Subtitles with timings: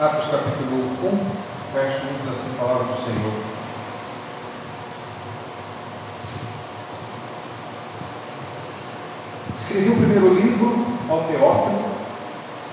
[0.00, 3.32] Atos capítulo 1, verso 1 diz assim, palavra do Senhor.
[9.56, 11.84] Escrevi o primeiro livro ao Teófilo,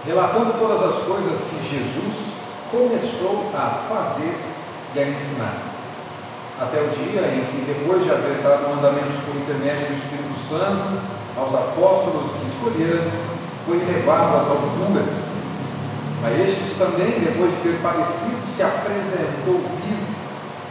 [0.05, 2.33] relatando todas as coisas que Jesus
[2.69, 4.37] começou a fazer
[4.93, 5.57] e a ensinar.
[6.61, 11.01] Até o dia em que, depois de haver dado mandamentos por intermédio do Espírito Santo
[11.35, 13.09] aos apóstolos que escolheram,
[13.65, 15.24] foi elevado às alturas.
[16.23, 20.15] A estes também, depois de ter padecido, se apresentou vivo,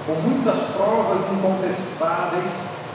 [0.07, 2.53] com muitas provas incontestáveis,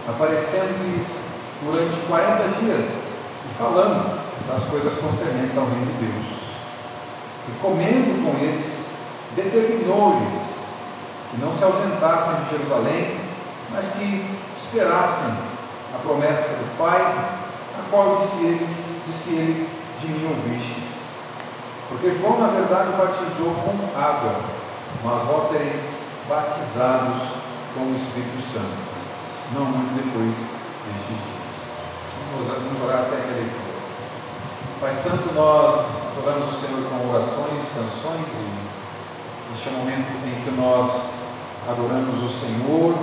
[0.07, 1.23] aparecendo-lhes
[1.63, 3.03] durante 40 dias
[3.45, 6.25] e falando das coisas concernentes ao reino de Deus.
[7.47, 8.93] E comendo com eles,
[9.35, 10.59] determinou-lhes
[11.31, 13.19] que não se ausentassem de Jerusalém,
[13.71, 14.25] mas que
[14.57, 15.33] esperassem
[15.93, 20.88] a promessa do Pai, a qual disse, eles, disse ele, de mim ouvistes.
[21.89, 24.39] Porque João, na verdade, batizou com água,
[25.03, 27.17] mas vós sereis batizados
[27.73, 28.77] com o Espírito Santo,
[29.53, 30.35] não muito depois
[30.85, 31.49] destes dias.
[32.31, 33.69] Vamos orar até aquele leitura.
[34.79, 38.69] Pai Santo, nós adoramos o Senhor com orações, canções e
[39.53, 41.09] este o momento em que nós
[41.67, 42.93] adoramos o Senhor,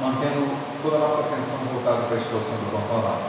[0.00, 3.26] mantendo toda a nossa atenção voltada para a exposição da tua palavra.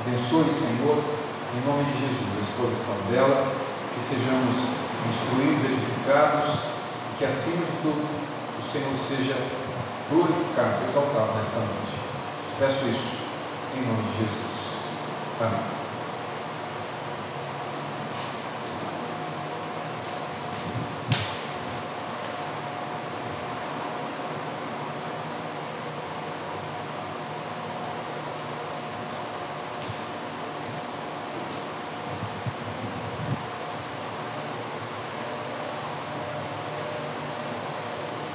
[0.00, 1.15] Abençoe, Senhor,
[1.54, 3.52] em nome de Jesus, a exposição dela,
[3.94, 4.56] que sejamos
[5.08, 6.48] instruídos, edificados,
[7.12, 9.36] e que acima de tudo o Senhor seja
[10.10, 11.96] glorificado, exaltado nessa noite.
[12.50, 13.16] Te peço isso
[13.76, 14.46] em nome de Jesus.
[15.40, 15.76] Amém.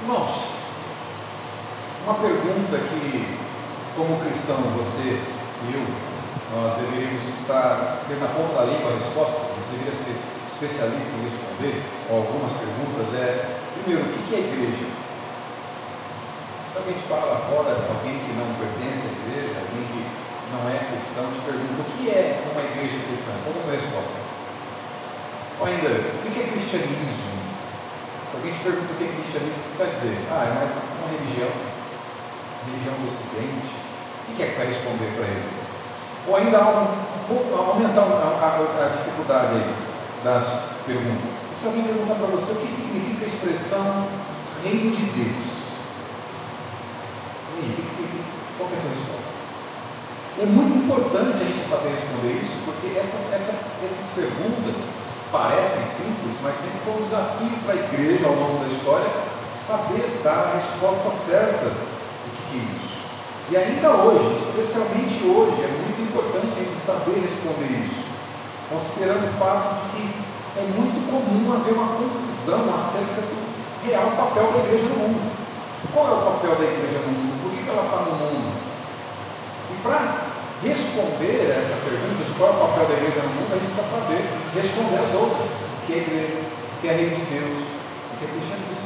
[0.02, 0.52] Irmãos,
[2.04, 3.38] uma pergunta que,
[3.96, 5.86] como cristão, você e eu,
[6.52, 10.18] nós deveríamos estar ter na ponta da língua a resposta, a gente deveria ser
[10.52, 14.90] especialista em responder, ou algumas perguntas, é, primeiro, o que é igreja?
[16.74, 20.02] Se alguém te fala lá fora, alguém que não pertence à igreja, alguém que
[20.50, 23.32] não é cristão, te pergunta, o que é uma igreja cristã?
[23.46, 24.20] Qual é a resposta?
[25.62, 27.32] Ou ainda, o que é cristianismo?
[28.32, 31.08] Se alguém te pergunta o que é cristianismo, você vai dizer, ah, é mais uma
[31.08, 31.52] religião,
[32.68, 33.72] religião do ocidente.
[34.28, 35.50] O que é que você vai responder para ele?
[36.28, 36.92] Ou ainda um,
[37.56, 39.64] aumentar a, dificuldade
[40.24, 40.46] das
[40.86, 41.48] perguntas.
[41.52, 44.08] E se alguém perguntar para você o que significa a expressão
[44.64, 45.48] reino de Deus?
[47.56, 48.32] E aí, o que significa?
[48.58, 49.32] Qual é a resposta?
[50.42, 54.91] É muito importante a gente saber responder isso, porque essas, essa, essas perguntas
[55.32, 59.10] parecem simples, mas sempre foi um desafio para a igreja ao longo da história
[59.56, 62.92] saber dar a resposta certa do que é isso.
[63.50, 68.04] E ainda hoje, especialmente hoje, é muito importante a gente saber responder isso,
[68.70, 73.40] considerando o fato de que é muito comum haver uma confusão acerca do
[73.88, 75.32] real papel da igreja no mundo.
[75.94, 77.44] Qual é o papel da igreja no mundo?
[77.44, 78.52] Por que, ela está no mundo?
[79.72, 80.31] E para
[80.64, 83.98] responder essa pergunta de qual é o papel da igreja no mundo, a gente precisa
[83.98, 84.22] saber
[84.54, 88.26] responder as outras, o que é igreja, o que é reino de Deus, o que
[88.26, 88.86] é cristianismo.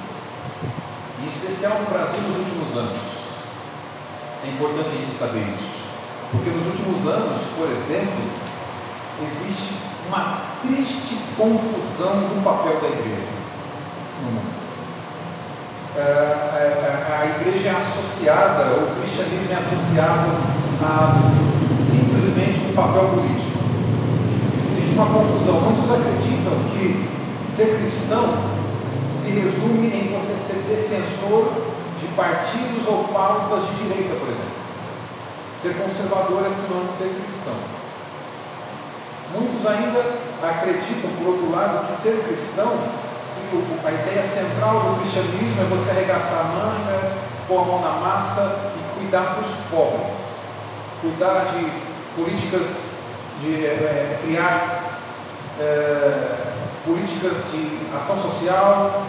[1.19, 2.97] Em especial no Brasil nos últimos anos.
[4.43, 5.75] É importante a gente saber isso.
[6.31, 8.23] Porque nos últimos anos, por exemplo,
[9.23, 9.73] existe
[10.07, 13.35] uma triste confusão do papel da igreja
[14.23, 14.55] no mundo.
[15.95, 20.29] A, a, a igreja é associada, o cristianismo é associado
[20.81, 23.59] a simplesmente um papel político.
[24.71, 25.61] Existe uma confusão.
[25.61, 27.09] Muitos acreditam que
[27.53, 28.55] ser cristão
[29.09, 31.53] se resume em você ser defensor
[31.99, 34.65] de partidos ou pautas de direita, por exemplo.
[35.61, 37.55] Ser conservador é sinônimo de ser cristão.
[39.33, 39.99] Muitos ainda
[40.43, 42.71] acreditam, por outro lado, que ser cristão,
[43.83, 47.13] a ideia central do cristianismo é você arregaçar a manga,
[47.47, 50.34] pôr a mão na massa e cuidar dos pobres,
[51.01, 51.71] cuidar de
[52.15, 52.95] políticas
[53.41, 54.99] de é, criar
[55.59, 56.53] é,
[56.85, 59.03] políticas de ação social,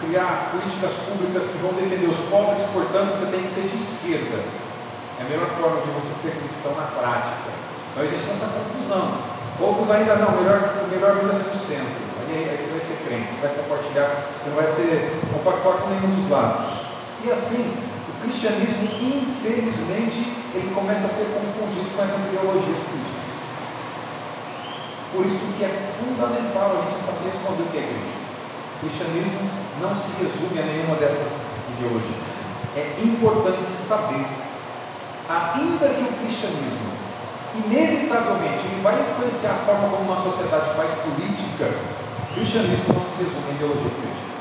[0.00, 4.42] criar políticas públicas que vão defender os pobres, portanto você tem que ser de esquerda.
[5.18, 7.50] É a melhor forma de você ser cristão na prática.
[7.96, 9.32] Não existe essa confusão.
[9.60, 10.58] Outros ainda não, melhor,
[10.90, 12.02] melhor é ser no centro.
[12.28, 14.08] Aí, aí você vai ser crente, você vai compartilhar,
[14.40, 16.66] você não vai ser compactuar com nenhum dos lados.
[17.24, 17.76] E assim,
[18.08, 23.24] o cristianismo, infelizmente, ele começa a ser confundido com essas ideologias políticas.
[25.12, 28.16] Por isso que é fundamental a gente saber responder o que é igreja.
[28.76, 29.40] O cristianismo
[29.80, 32.32] não se resume a nenhuma dessas ideologias.
[32.76, 34.24] É importante saber,
[35.28, 36.92] ainda que o cristianismo,
[37.54, 41.68] inevitavelmente, ele vai influenciar a forma como uma sociedade faz política,
[42.30, 44.32] o cristianismo não se resume a ideologia política.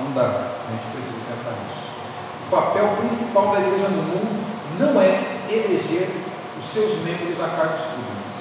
[0.00, 1.87] Não dá, a gente precisa pensar nisso.
[2.48, 4.40] O papel principal da igreja no mundo
[4.80, 6.08] não é eleger
[6.58, 8.34] os seus membros a cargos públicos.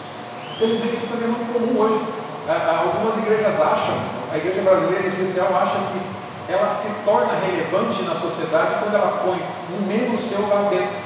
[0.55, 1.99] Infelizmente, isso também é muito comum hoje.
[2.47, 3.99] Algumas igrejas acham,
[4.31, 5.99] a igreja brasileira em especial, acha que
[6.47, 9.43] ela se torna relevante na sociedade quando ela põe
[9.75, 11.03] um membro seu lá dentro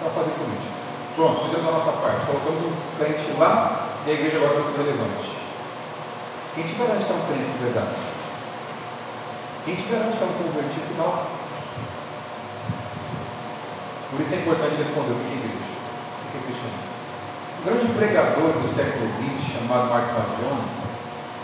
[0.00, 0.72] para fazer política.
[1.14, 4.78] Pronto, fizemos a nossa parte, colocamos um crente lá e a igreja agora vai ser
[4.78, 5.36] relevante.
[6.54, 7.96] Quem te garante que é um crente de verdade?
[9.66, 11.41] Quem te garante que é um convertido que lá?
[14.12, 16.92] Por isso é importante responder o que é igreja, o que é cristianismo.
[17.56, 20.76] Um grande pregador do século XX, chamado Mark Lloyd Jones,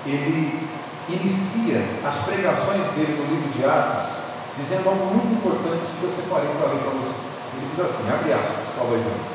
[0.04, 0.68] ele
[1.08, 4.28] inicia as pregações dele no livro de Atos,
[4.58, 7.16] dizendo algo muito importante que eu separei para ler para você.
[7.56, 9.32] Ele diz assim, abre aspas, Paulo Jones.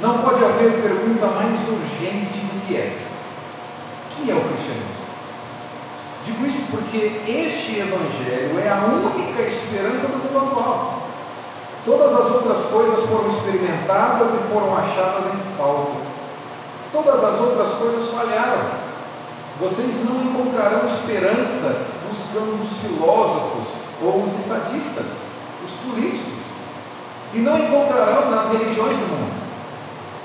[0.00, 3.10] Não pode haver pergunta mais urgente do que essa.
[3.10, 5.02] O que é o cristianismo?
[6.24, 11.03] Digo isso porque este evangelho é a única esperança do mundo atual.
[11.84, 15.92] Todas as outras coisas foram experimentadas e foram achadas em falta.
[16.90, 18.84] Todas as outras coisas falharam.
[19.60, 23.68] Vocês não encontrarão esperança buscando os filósofos
[24.00, 25.06] ou os estatistas,
[25.62, 26.44] os políticos.
[27.34, 29.34] E não encontrarão nas religiões do mundo.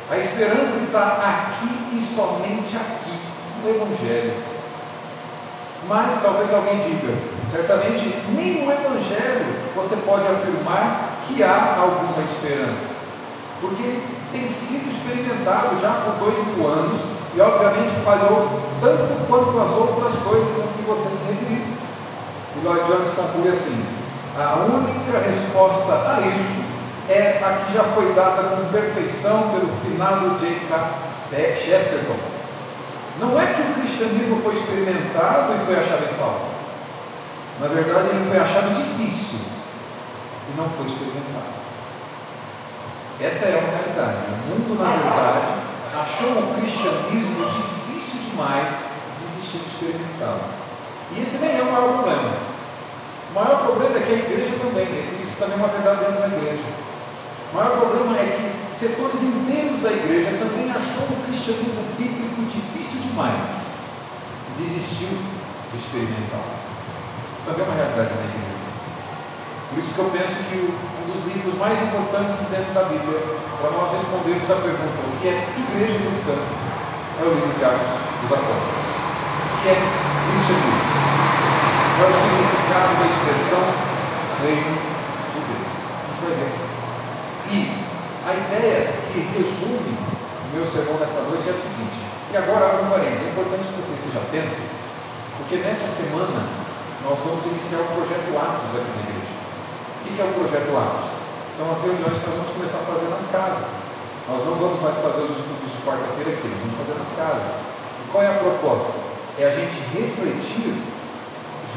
[0.09, 3.19] A esperança está aqui e somente aqui,
[3.61, 4.33] no Evangelho.
[5.87, 7.13] Mas talvez alguém diga,
[7.51, 9.45] certamente nem no Evangelho
[9.75, 12.95] você pode afirmar que há alguma esperança,
[13.61, 13.99] porque
[14.31, 16.99] tem sido experimentado já por dois mil anos
[17.35, 21.63] e, obviamente, falhou tanto quanto as outras coisas a que você se referiu.
[22.55, 23.85] E Lloyd Jones conclui assim:
[24.37, 26.59] a única resposta a isso
[27.07, 31.55] é a que já foi dada com perfeição pelo finado J.K.
[31.65, 32.17] Chesterton.
[33.19, 36.49] Não é que o cristianismo foi experimentado e foi achado em falta.
[37.59, 39.48] Na verdade, ele foi achado difícil
[40.49, 41.61] e não foi experimentado.
[43.21, 44.31] Essa é a realidade.
[44.31, 45.53] O mundo, na verdade,
[45.93, 48.69] achou o cristianismo difícil demais
[49.17, 50.41] de existir de experimentá-lo.
[51.13, 52.33] E esse nem é o maior problema.
[53.29, 56.27] O maior problema é que a igreja também, isso também é uma verdade dentro da
[56.27, 56.69] igreja.
[57.51, 63.01] O maior problema é que setores inteiros da igreja também achou o cristianismo bíblico difícil
[63.01, 63.69] demais
[64.59, 65.15] desistiu
[65.71, 66.59] de experimentá-lo.
[67.31, 68.58] Isso também é uma realidade da igreja.
[69.69, 73.21] Por isso que eu penso que um dos livros mais importantes dentro da Bíblia,
[73.61, 77.93] para nós respondermos a pergunta o que é igreja cristã, é o livro de Atos
[78.25, 78.81] dos Apóstolos.
[78.81, 80.89] O que é cristianismo?
[81.99, 83.63] É o significado da expressão
[84.41, 85.69] reino de Deus?
[86.09, 86.53] Gente vai ver.
[87.53, 87.89] E
[88.25, 92.85] a ideia que resume o meu sermão nessa noite é a seguinte, e agora abre
[92.85, 94.57] um parênteses, é importante que você esteja atento,
[95.37, 96.41] porque nessa semana
[97.05, 99.28] nós vamos iniciar o projeto Atos aqui na igreja.
[100.09, 101.05] O que é o projeto Atos?
[101.53, 103.69] São as reuniões que nós vamos começar a fazer nas casas.
[104.25, 107.49] Nós não vamos mais fazer os estudos de quarta-feira aqui, nós vamos fazer nas casas.
[107.53, 108.93] E qual é a proposta?
[109.37, 110.81] É a gente refletir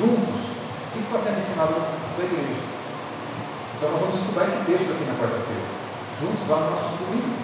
[0.00, 2.64] juntos o que está sendo ensinado na igreja.
[3.76, 5.68] Então nós vamos estudar esse texto aqui na quarta-feira,
[6.16, 7.42] juntos lá no nosso estudo bíblico.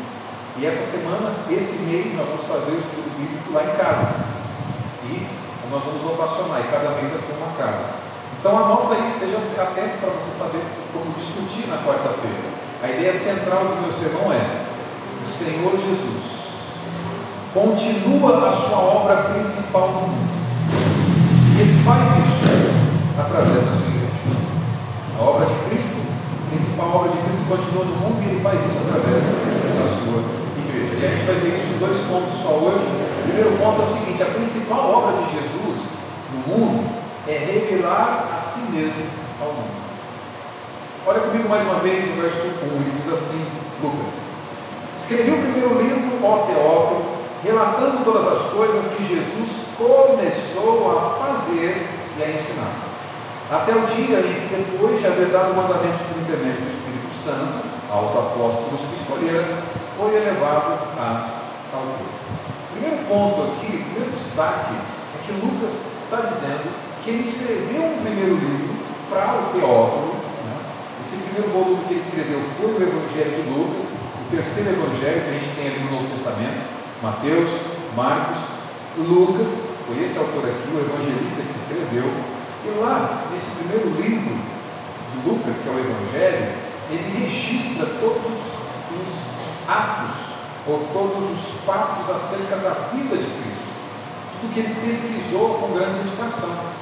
[0.57, 4.25] E essa semana, esse mês, nós vamos fazer o estudo bíblico lá em casa.
[5.05, 5.29] E
[5.69, 8.08] nós vamos rotacionar, e cada mês vai ser uma casa.
[8.39, 12.55] Então anota aí, esteja atento para você saber como discutir na quarta-feira.
[12.81, 14.63] A ideia central do meu sermão é:
[15.19, 16.39] o Senhor Jesus
[17.53, 20.31] continua a sua obra principal no mundo.
[21.57, 24.07] E ele faz isso através da sua igreja.
[25.19, 28.61] A obra de Cristo, a principal obra de Cristo continua no mundo e ele faz
[28.63, 30.23] isso através da sua
[30.63, 30.95] igreja.
[30.95, 32.87] E a gente vai ver isso em dois pontos só hoje.
[32.87, 35.91] O primeiro ponto é o seguinte: a principal obra de Jesus
[36.31, 39.05] no mundo é revelar a si mesmo
[39.41, 39.79] ao mundo.
[41.07, 43.47] Olha comigo mais uma vez o verso 1, ele diz assim,
[43.83, 44.15] Lucas:
[44.97, 47.05] Escrevi o primeiro livro, ó Teófilo,
[47.45, 52.73] relatando todas as coisas que Jesus começou a fazer e a ensinar.
[53.51, 57.65] Até o dia em que, depois de haver dado mandamentos por intermédio do Espírito Santo
[57.91, 59.63] aos apóstolos que escolheram,
[59.97, 61.25] foi elevado às
[61.73, 62.21] alturas.
[62.69, 68.03] O primeiro ponto aqui, o primeiro destaque, é que Lucas está dizendo ele escreveu um
[68.03, 68.75] primeiro livro
[69.09, 70.15] para o Teófilo.
[70.45, 70.57] Né?
[71.01, 75.31] Esse primeiro volume que ele escreveu foi o Evangelho de Lucas, o terceiro Evangelho que
[75.31, 76.61] a gente tem ali no Novo Testamento,
[77.03, 77.51] Mateus,
[77.97, 78.39] Marcos,
[78.99, 79.49] Lucas,
[79.87, 82.11] foi esse autor aqui, o evangelista que escreveu,
[82.67, 86.53] e lá, nesse primeiro livro de Lucas, que é o Evangelho,
[86.91, 88.37] ele registra todos
[88.93, 90.35] os atos
[90.67, 93.69] ou todos os fatos acerca da vida de Cristo,
[94.41, 96.78] tudo que ele pesquisou com grande dedicação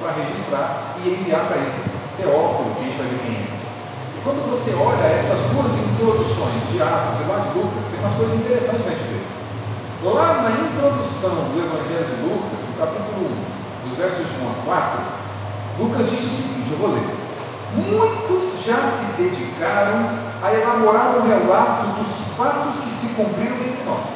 [0.00, 3.48] para registrar e enviar para esse Teófilo que a gente vai quem é.
[3.48, 8.12] E quando você olha essas duas introduções de Atos e lá de Lucas, tem umas
[8.12, 9.24] coisas interessantes para a gente ver.
[10.04, 14.54] Lá na introdução do Evangelho de Lucas, no capítulo 1, dos versos de 1 a
[14.64, 15.00] 4,
[15.80, 17.08] Lucas diz o seguinte: eu vou ler.
[17.72, 24.08] Muitos já se dedicaram a elaborar um relato dos fatos que se cumpriram entre nós,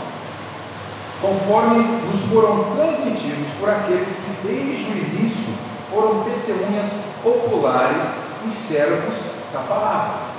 [1.23, 5.55] conforme nos foram transmitidos por aqueles que desde o início
[5.94, 6.86] foram testemunhas
[7.22, 8.04] populares
[8.44, 9.14] e servos
[9.52, 10.34] da palavra.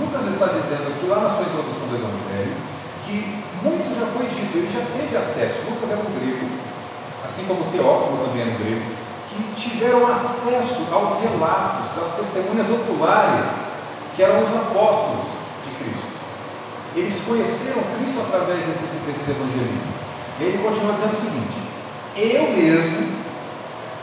[0.00, 2.56] Lucas está dizendo aqui, lá na sua introdução do Evangelho,
[3.04, 5.68] que muito já foi dito, ele já teve acesso.
[5.68, 6.48] Lucas era um grego,
[7.24, 8.82] assim como Teófilo também era um grego,
[9.28, 13.46] que tiveram acesso aos relatos das testemunhas oculares
[14.16, 15.26] que eram os apóstolos
[15.64, 16.12] de Cristo.
[16.96, 20.02] Eles conheceram Cristo através desses, desses evangelistas.
[20.40, 21.60] E ele continua dizendo o seguinte:
[22.16, 23.21] Eu mesmo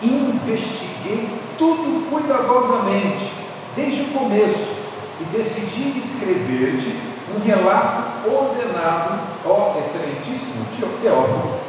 [0.01, 3.31] investiguei tudo cuidadosamente,
[3.75, 4.79] desde o começo,
[5.19, 6.95] e decidi escrever-te
[7.35, 10.49] um relato ordenado, ó excelentíssimo
[11.01, 11.59] Teófilo,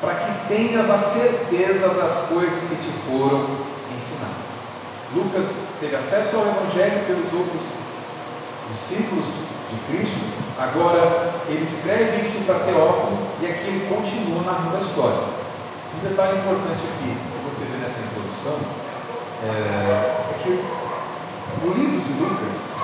[0.00, 3.46] para que tenhas a certeza das coisas que te foram
[3.94, 4.42] ensinadas.
[5.14, 5.46] Lucas
[5.80, 7.62] teve acesso ao Evangelho pelos outros
[8.70, 9.24] discípulos
[9.70, 10.20] de Cristo,
[10.58, 15.42] agora ele escreve isso para Teófilo e aqui ele continua narrando a história.
[15.94, 17.16] Um detalhe importante aqui,
[17.52, 18.56] você vê nessa introdução,
[19.44, 22.80] é, é que o livro de Lucas,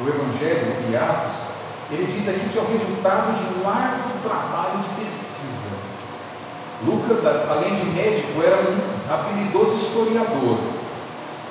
[0.00, 1.52] o Evangelho e Atos,
[1.90, 5.76] ele diz aqui que é o resultado de um árduo trabalho de pesquisa.
[6.86, 7.20] Lucas,
[7.50, 8.80] além de médico, era um
[9.12, 10.58] habilidoso historiador.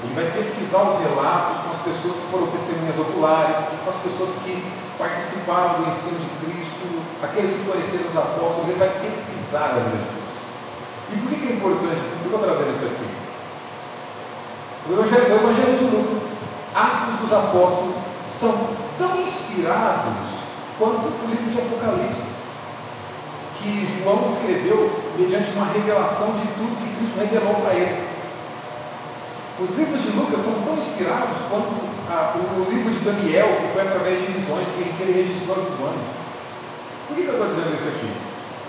[0.03, 4.29] Ele vai pesquisar os relatos com as pessoas que foram testemunhas oculares, com as pessoas
[4.43, 4.65] que
[4.97, 9.97] participaram do ensino de Cristo, aqueles que conheceram os apóstolos, ele vai pesquisar a vida
[9.97, 10.22] de.
[11.13, 12.01] E por que é importante?
[12.01, 13.05] Por que eu vou trazer isso aqui?
[14.89, 16.23] O Evangelho, o Evangelho de Lucas,
[16.73, 18.67] Atos dos Apóstolos, são
[18.97, 20.43] tão inspirados
[20.77, 22.27] quanto o livro de Apocalipse,
[23.57, 28.13] que João escreveu mediante uma revelação de tudo que Cristo revelou para ele.
[29.59, 31.71] Os livros de Lucas são tão inspirados quanto
[32.09, 35.71] a, o, livro de Daniel, que foi através de visões, que, que ele registrou as
[35.71, 36.03] visões.
[37.07, 38.11] Por que, que eu estou dizendo isso aqui?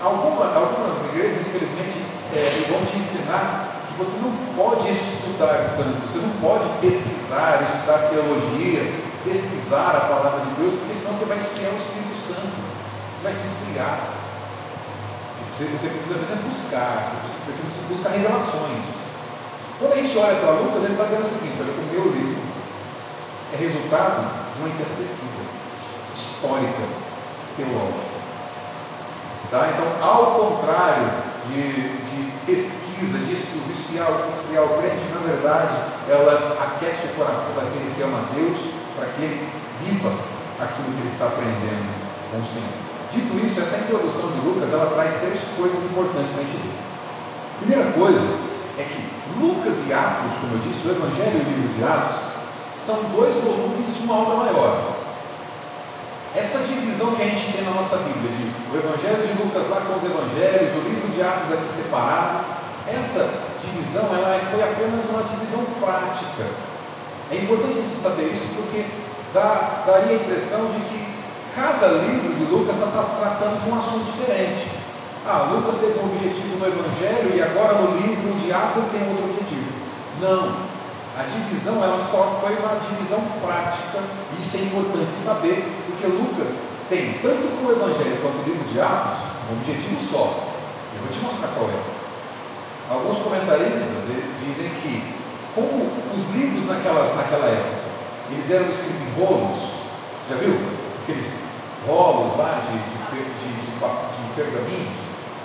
[0.01, 6.19] Alguma, algumas igrejas, infelizmente, é, vão te ensinar que você não pode estudar tanto, você
[6.19, 11.71] não pode pesquisar, estudar teologia, pesquisar a palavra de Deus, porque senão você vai esfriar
[11.71, 12.55] o Espírito Santo,
[13.13, 13.99] você vai se esfriar.
[15.53, 18.85] Você, você precisa, exemplo, buscar, você precisa buscar revelações.
[19.79, 22.41] Quando a gente olha para Lucas, ele está dizendo o seguinte: olha, o meu livro
[23.53, 25.43] é resultado de uma intensa pesquisa
[26.13, 26.83] histórica,
[27.55, 28.15] teológica.
[29.49, 29.69] Tá?
[29.71, 31.09] Então, ao contrário
[31.47, 35.75] de, de pesquisa, estudo, esfriar, esfriar o crente, na verdade,
[36.07, 38.57] ela aquece o coração daquele que ama Deus,
[38.95, 39.49] para que ele
[39.83, 40.11] viva
[40.59, 41.91] aquilo que ele está aprendendo
[42.31, 42.85] com o Senhor.
[43.11, 46.75] Dito isso, essa introdução de Lucas, ela traz três coisas importantes para a gente ver.
[47.59, 48.27] Primeira coisa
[48.77, 48.99] é que
[49.39, 52.19] Lucas e Atos, como eu disse, o Evangelho e o livro de Atos,
[52.73, 54.95] são dois volumes de uma obra maior.
[56.35, 59.79] Essa divisão que a gente tem na nossa Bíblia, de o Evangelho de Lucas lá
[59.87, 62.54] com os Evangelhos, o livro de Atos aqui separado,
[62.87, 63.29] essa
[63.61, 66.45] divisão ela foi apenas uma divisão prática.
[67.31, 68.85] É importante a gente saber isso porque
[69.33, 71.15] dá, daria a impressão de que
[71.55, 74.69] cada livro de Lucas está tratando de um assunto diferente.
[75.25, 79.09] Ah, Lucas teve um objetivo no Evangelho e agora no livro de Atos ele tem
[79.09, 79.65] outro objetivo.
[80.21, 80.75] Não.
[81.17, 84.03] A divisão ela só foi uma divisão prática.
[84.37, 88.79] Isso é importante saber, porque Lucas tem, tanto com o Evangelho quanto o livro de
[88.79, 89.17] Atos,
[89.49, 90.53] um objetivo só.
[90.93, 91.94] Eu vou te mostrar qual é.
[92.89, 94.05] Alguns comentaristas
[94.39, 95.15] dizem que,
[95.55, 97.85] como os livros naquela, naquela época,
[98.31, 99.57] eles eram escritos em rolos,
[100.29, 100.59] já viu?
[101.03, 101.39] Aqueles
[101.87, 104.93] rolos lá de, de, de, de pergaminhos,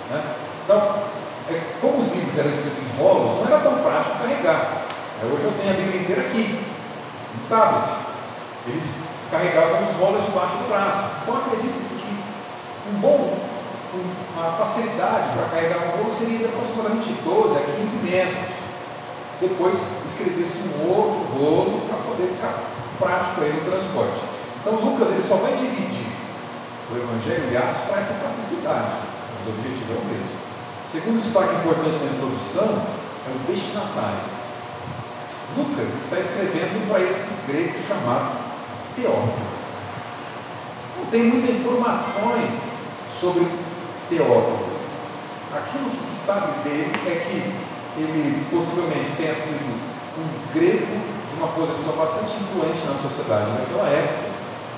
[0.09, 0.35] né?
[0.63, 1.03] Então,
[1.49, 4.85] é, como os livros eram escritos em rolos, não era tão prático carregar.
[5.21, 6.65] É, hoje eu tenho a Bíblia inteira aqui,
[7.35, 7.91] no tablet.
[8.67, 8.83] Eles
[9.31, 11.03] carregavam os rolos debaixo do braço.
[11.21, 12.23] Então acredite-se que
[12.89, 13.37] um bom,
[13.93, 18.51] uma facilidade para carregar um rolo seria de aproximadamente 12 a 15 metros.
[19.41, 22.63] Depois escrever-se um outro rolo para poder ficar
[22.99, 24.21] prático aí no transporte.
[24.61, 26.07] Então Lucas ele só vai dividir
[26.91, 30.41] o Evangelho e Atos para essa praticidade mas o objetivo é o mesmo.
[30.91, 32.83] Segundo destaque importante na introdução
[33.25, 34.41] é o destinatário.
[35.57, 38.37] Lucas está escrevendo para esse grego chamado
[38.95, 39.51] Teófilo.
[40.99, 42.51] Não tem muitas informações
[43.19, 43.47] sobre
[44.11, 44.67] Teófilo.
[45.55, 49.71] Aquilo que se sabe dele é que ele possivelmente tenha sido
[50.19, 50.99] um grego
[51.31, 54.31] de uma posição bastante influente na sociedade naquela época,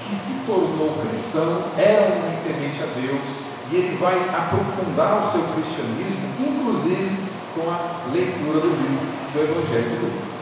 [0.06, 3.26] que se tornou cristão, era um temente a Deus,
[3.72, 7.18] e ele vai aprofundar o seu cristianismo, inclusive
[7.56, 10.34] com a leitura do livro do Evangelho de Lucas.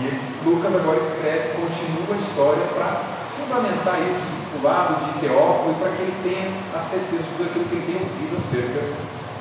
[0.00, 5.90] E Lucas agora escreve, continua a história para fundamentar aí o discipulado de Teófilo para
[5.92, 8.80] que ele tenha a certeza de aquilo que ele tem ouvido acerca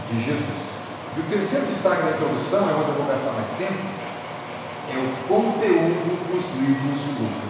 [0.09, 0.69] de Jesus.
[1.17, 3.79] E o terceiro destaque da introdução, é onde eu vou gastar mais tempo,
[4.89, 7.49] é o conteúdo dos livros de Lucas.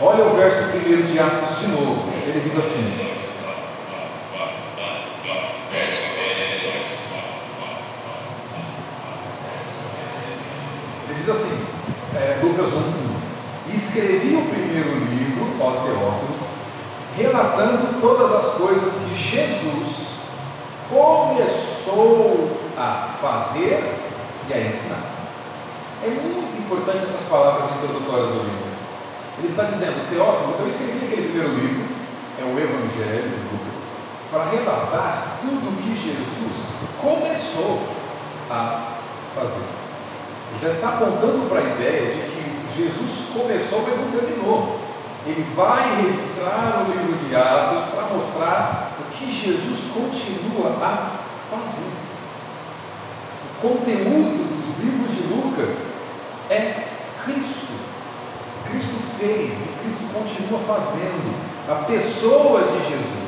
[0.00, 2.12] Olha o verso primeiro de Atos de novo.
[2.22, 3.16] Ele diz assim:
[11.08, 11.65] Ele diz assim,
[13.96, 16.36] 1, Escrevi o primeiro livro, ó Teófilo,
[17.16, 20.06] relatando todas as coisas que Jesus
[20.90, 23.94] começou a fazer
[24.48, 25.02] e a ensinar.
[26.04, 28.66] É muito importante essas palavras introdutórias do livro.
[29.38, 31.84] Ele está dizendo, Teófilo, eu escrevi aquele primeiro livro,
[32.38, 33.80] é o Evangelho de Lucas,
[34.30, 36.52] para relatar tudo o que Jesus
[37.00, 37.80] começou
[38.50, 38.96] a
[39.34, 39.64] fazer.
[40.50, 42.35] Ele já está apontando para a ideia de que
[42.76, 44.78] Jesus começou, mas não terminou.
[45.26, 51.18] Ele vai registrar o livro de Atos para mostrar o que Jesus continua a
[51.50, 51.90] fazer.
[53.44, 55.86] O conteúdo dos livros de Lucas
[56.50, 56.88] é
[57.24, 57.72] Cristo.
[58.70, 61.34] Cristo fez e Cristo continua fazendo.
[61.68, 63.26] A pessoa de Jesus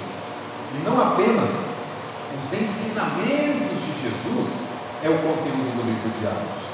[0.75, 4.49] e não apenas os ensinamentos de Jesus
[5.03, 6.69] é o conteúdo do livro de Atos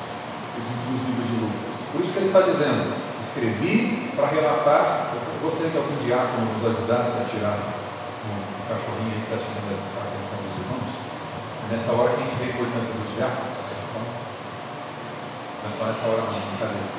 [0.56, 1.63] dos livros de Lucas.
[1.94, 2.90] Por isso que ele está dizendo:
[3.22, 5.14] escrevi para relatar.
[5.14, 8.34] Eu gostaria que algum diácono nos ajudasse a tirar um
[8.66, 10.90] cachorrinho que está tirando a atenção dos irmãos.
[10.90, 13.58] É nessa hora que a gente vê a importância dos diáconos.
[13.62, 16.90] Então, não é só nessa hora, não, brincadeira.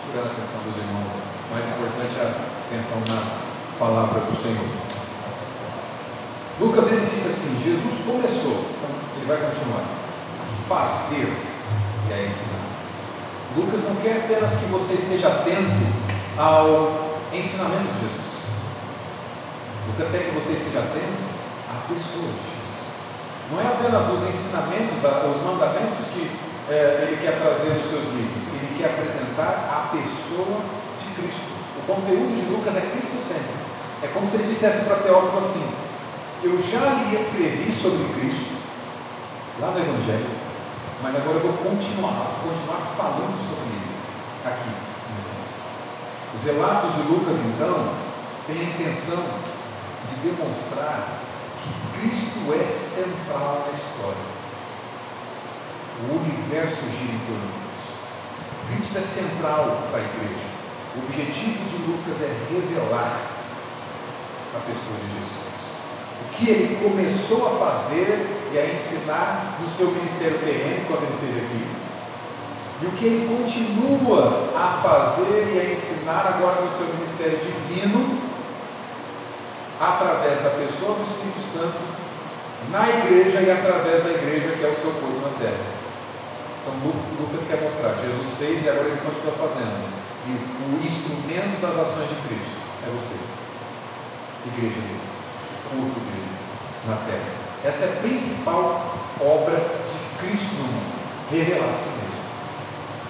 [0.00, 1.12] Tirando a atenção dos irmãos.
[1.12, 3.20] O mais importante é a atenção na
[3.76, 4.70] palavra do Senhor.
[6.56, 8.88] Lucas ele disse assim: Jesus começou, então
[9.20, 11.28] ele vai continuar a fazer
[12.08, 12.73] e a ensinar.
[13.56, 15.86] Lucas não quer apenas que você esteja atento
[16.36, 18.34] ao ensinamento de Jesus.
[19.86, 21.22] Lucas quer que você esteja atento
[21.70, 22.84] à pessoa de Jesus.
[23.52, 26.30] Não é apenas os ensinamentos, os mandamentos que
[26.68, 30.60] é, ele quer trazer nos seus livros, ele quer apresentar a pessoa
[30.98, 31.52] de Cristo.
[31.78, 33.54] O conteúdo de Lucas é Cristo sempre.
[34.02, 35.64] É como se ele dissesse para Teófilo assim:
[36.42, 38.56] eu já lhe escrevi sobre Cristo,
[39.60, 40.43] lá no Evangelho,
[41.04, 43.92] mas agora eu vou continuar, continuar falando sobre ele
[44.40, 44.72] aqui
[45.12, 45.36] nesse
[46.34, 47.92] Os relatos de Lucas, então,
[48.46, 49.22] têm a intenção
[50.08, 51.20] de demonstrar
[51.60, 54.32] que Cristo é central na história.
[56.08, 57.92] O universo gira em torno de Cristo.
[58.72, 60.48] Cristo é central para a igreja.
[60.96, 63.20] O objetivo de Lucas é revelar
[64.56, 65.44] a pessoa de Jesus
[66.22, 71.12] o que ele começou a fazer e a ensinar no seu ministério terreno quando ele
[71.12, 71.66] esteve aqui,
[72.82, 78.18] e o que ele continua a fazer e a ensinar agora no seu ministério divino,
[79.80, 81.82] através da pessoa do Espírito Santo,
[82.70, 85.74] na igreja e através da igreja que é o seu corpo na terra.
[86.62, 86.74] Então
[87.20, 89.92] Lucas quer mostrar, Jesus fez e agora ele continua fazendo.
[90.26, 93.18] E o instrumento das ações de Cristo é você,
[94.46, 95.14] igreja dele
[95.74, 96.28] corpo dele
[96.86, 97.43] na terra.
[97.64, 100.92] Essa é a principal obra de Cristo no mundo,
[101.30, 102.20] revelar si mesmo.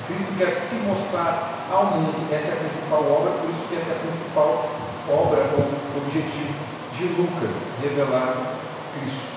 [0.07, 3.91] Cristo quer se mostrar ao mundo, essa é a principal obra, por isso que essa
[3.91, 4.71] é a principal
[5.11, 5.75] obra ou
[6.07, 6.55] objetivo
[6.93, 8.55] de Lucas, revelar
[8.95, 9.35] Cristo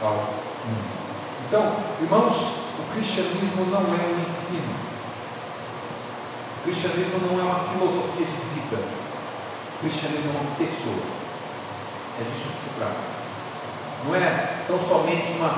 [0.00, 0.94] ao mundo.
[1.48, 2.36] Então, irmãos,
[2.78, 4.74] o cristianismo não é um ensino.
[6.60, 8.82] O cristianismo não é uma filosofia de vida.
[9.74, 11.02] O cristianismo é uma pessoa.
[12.20, 13.13] É disso que se trata.
[14.06, 15.54] Não é tão somente uma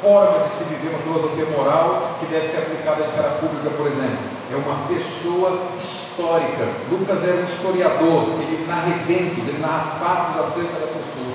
[0.00, 3.86] forma de se viver, uma filosofia moral que deve ser aplicada à esfera pública, por
[3.86, 4.18] exemplo.
[4.50, 6.68] É uma pessoa histórica.
[6.90, 11.32] Lucas era um historiador, ele narra eventos, ele narra fatos acerca da pessoa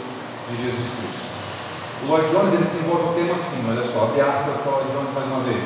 [0.50, 1.28] de Jesus Cristo.
[2.04, 4.92] O Lloyd Jones ele desenvolve um tema assim, olha só, abre aspas para o Lloyd
[4.92, 5.64] Jones mais uma vez.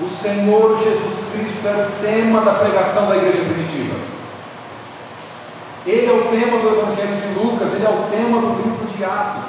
[0.00, 3.96] O Senhor Jesus Cristo era o tema da pregação da igreja primitiva.
[5.86, 9.04] Ele é o tema do Evangelho de Lucas, ele é o tema do livro de
[9.04, 9.47] Atos.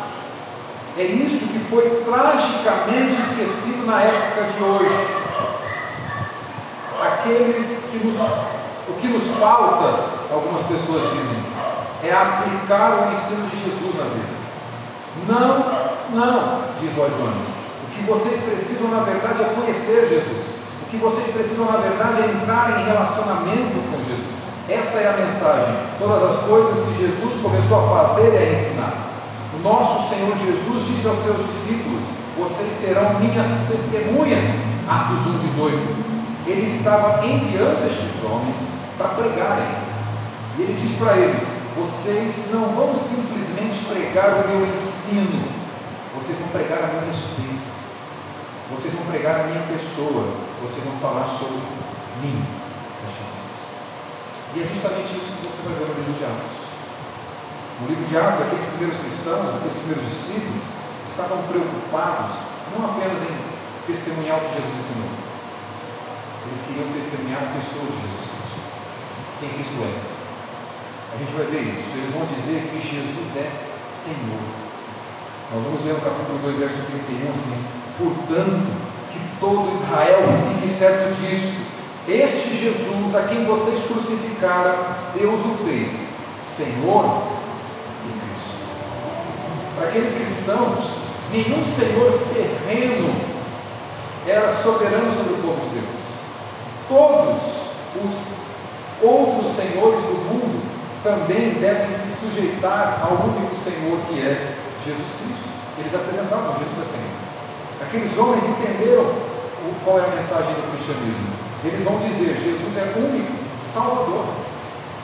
[0.99, 5.07] É isso que foi tragicamente esquecido na época de hoje.
[7.01, 11.39] Aqueles que nos, o que nos falta, algumas pessoas dizem,
[12.03, 14.39] é aplicar o ensino de Jesus na vida.
[15.25, 17.43] Não, não, diz Lloyd Jones.
[17.87, 20.47] O que vocês precisam, na verdade, é conhecer Jesus.
[20.83, 24.35] O que vocês precisam, na verdade, é entrar em relacionamento com Jesus.
[24.67, 25.75] Esta é a mensagem.
[25.97, 29.08] Todas as coisas que Jesus começou a fazer e a ensinar.
[29.59, 32.01] O nosso Senhor Jesus disse aos seus discípulos:
[32.37, 34.47] Vocês serão minhas testemunhas.
[34.87, 35.19] Atos
[35.59, 36.47] 1,18.
[36.47, 38.55] Ele estava enviando estes homens
[38.97, 39.67] para pregarem.
[40.57, 41.43] E ele diz para eles:
[41.75, 45.43] Vocês não vão simplesmente pregar o meu ensino,
[46.15, 47.59] vocês vão pregar a meu respeito.
[48.71, 50.25] Vocês vão pregar a minha pessoa.
[50.61, 51.59] Vocês vão falar sobre
[52.23, 52.45] mim.
[54.55, 56.68] E é justamente isso que você vai ver no livro de Atos.
[57.81, 60.65] No livro de Atos, aqueles primeiros cristãos, aqueles primeiros discípulos,
[61.05, 62.35] estavam preocupados
[62.75, 63.35] não apenas em
[63.87, 65.09] testemunhar o que Jesus ensinou,
[66.45, 68.59] eles queriam testemunhar a pessoa de Jesus Cristo.
[69.39, 70.19] Quem Cristo é.
[71.09, 71.89] A gente vai ver isso.
[71.97, 73.49] Eles vão dizer que Jesus é
[73.89, 74.43] Senhor.
[75.53, 77.57] Nós vamos ler no capítulo 2, verso 31 assim:
[77.97, 78.69] Portanto,
[79.09, 80.21] que todo Israel
[80.53, 81.57] fique certo disso.
[82.07, 87.38] Este Jesus, a quem vocês crucificaram, Deus o fez Senhor.
[89.79, 90.97] Para aqueles cristãos,
[91.31, 93.15] nenhum Senhor terreno
[94.27, 95.99] era soberano sobre o povo de Deus.
[96.89, 97.39] Todos
[97.95, 98.39] os
[99.01, 100.61] outros senhores do mundo
[101.01, 105.47] também devem se sujeitar ao único Senhor que é Jesus Cristo.
[105.77, 107.05] Eles apresentavam Jesus assim.
[107.81, 109.13] Aqueles homens entenderam
[109.85, 111.31] qual é a mensagem do cristianismo.
[111.63, 114.25] Eles vão dizer: Jesus é único, Salvador.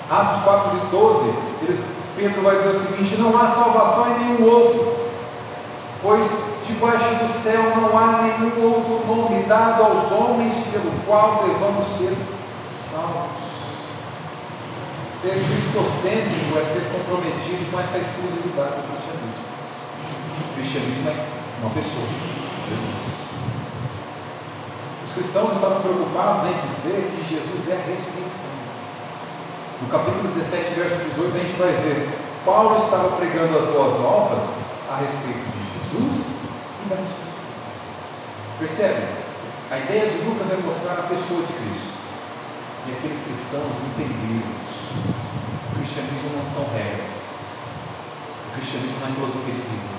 [0.09, 1.33] Atos 4 de 12,
[1.63, 1.79] eles,
[2.15, 4.95] Pedro vai dizer o seguinte: não há salvação em nenhum outro,
[6.01, 6.25] pois
[6.65, 12.15] debaixo do céu não há nenhum outro nome dado aos homens pelo qual devamos ser
[12.69, 13.45] salvos.
[15.21, 19.45] Ser cristocêntrico é ser comprometido com essa exclusividade do cristianismo.
[20.51, 21.25] O cristianismo é
[21.61, 22.07] uma pessoa,
[22.69, 23.05] Jesus.
[25.07, 28.24] Os cristãos estavam preocupados em dizer que Jesus é ressurreição.
[29.81, 32.09] No capítulo 17, verso 18, a gente vai ver
[32.45, 34.47] Paulo estava pregando as boas novas
[34.89, 36.25] a respeito de Jesus
[36.85, 37.55] e da ressurreição.
[38.59, 39.25] Percebe?
[39.71, 41.95] A ideia de Lucas é mostrar a pessoa de Cristo.
[42.87, 44.93] E aqueles cristãos entenderam isso.
[45.71, 47.09] O cristianismo não são regras.
[48.47, 49.95] O cristianismo não é filosofia de vida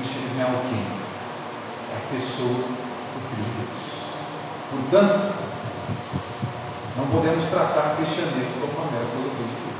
[0.00, 0.80] cristianismo é o quê?
[1.92, 3.80] É a pessoa do Filho de Deus.
[4.70, 5.34] Portanto,
[7.10, 9.70] podemos tratar o cristianismo como uma mera de vida.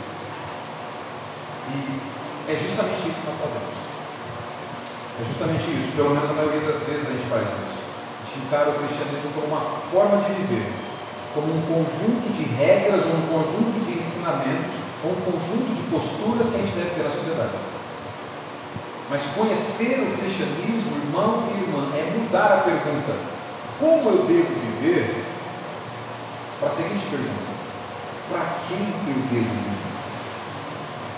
[1.71, 3.75] E é justamente isso que nós fazemos.
[5.21, 7.79] É justamente isso, pelo menos a maioria das vezes a gente faz isso.
[7.87, 9.63] A gente encara o cristianismo como uma
[9.93, 10.67] forma de viver,
[11.35, 14.75] como um conjunto de regras, ou um conjunto de ensinamentos,
[15.07, 17.55] ou um conjunto de posturas que a gente deve ter na sociedade.
[19.09, 23.15] Mas conhecer o cristianismo, irmão e irmã, é mudar a pergunta:
[23.79, 25.30] como eu devo viver?
[26.61, 27.51] Para a seguinte pergunta:
[28.29, 29.81] para quem eu devo?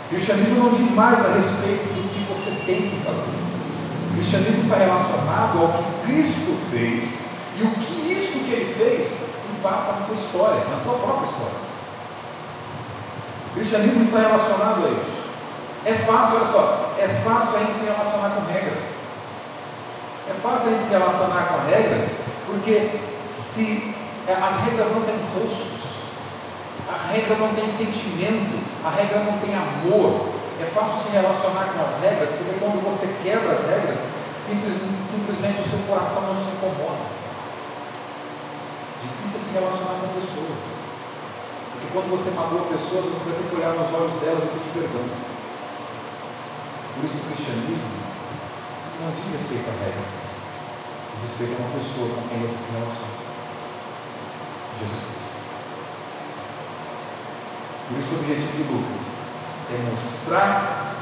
[0.06, 3.42] O cristianismo não diz mais a respeito do que você tem que fazer.
[4.08, 7.26] O cristianismo está relacionado ao que Cristo fez
[7.58, 9.18] e o que isso que ele fez
[9.58, 11.62] impacta na tua história, na tua própria história.
[13.50, 15.22] O cristianismo está relacionado a isso.
[15.84, 18.78] É fácil, olha só, é fácil a gente se relacionar com regras.
[20.30, 22.04] É fácil a gente se relacionar com regras,
[22.46, 22.90] porque
[23.28, 23.91] se
[24.30, 25.82] as regras não têm rostos,
[26.86, 28.54] a regra não tem sentimento,
[28.84, 30.30] a regra não tem amor.
[30.60, 33.98] É fácil se relacionar com as regras, porque quando você quebra as regras,
[34.38, 37.02] simplesmente, simplesmente o seu coração não se incomoda.
[39.02, 40.62] Difícil é se relacionar com pessoas.
[41.72, 44.86] Porque quando você magoa pessoas, você vai ter que olhar nos olhos delas e pedir
[44.86, 45.08] perdão.
[46.94, 47.90] Por isso o cristianismo
[49.02, 50.14] não diz respeito a regras,
[51.10, 53.21] diz respeito a uma pessoa com quem você se relaciona.
[54.82, 55.38] Jesus Cristo.
[57.88, 59.00] Por isso o objetivo de Lucas
[59.70, 60.94] é mostrar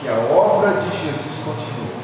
[0.00, 1.98] que a obra de Jesus continua.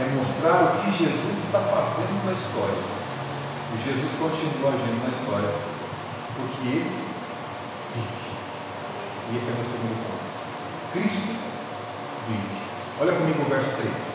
[0.00, 2.98] É mostrar o que Jesus está fazendo na história.
[3.74, 5.50] E Jesus continua agindo na história,
[6.36, 7.04] porque ele
[7.94, 8.28] vive.
[9.32, 10.24] E esse é o meu segundo ponto.
[10.92, 11.36] Cristo
[12.28, 12.58] vive.
[13.00, 14.08] Olha comigo o verso 3.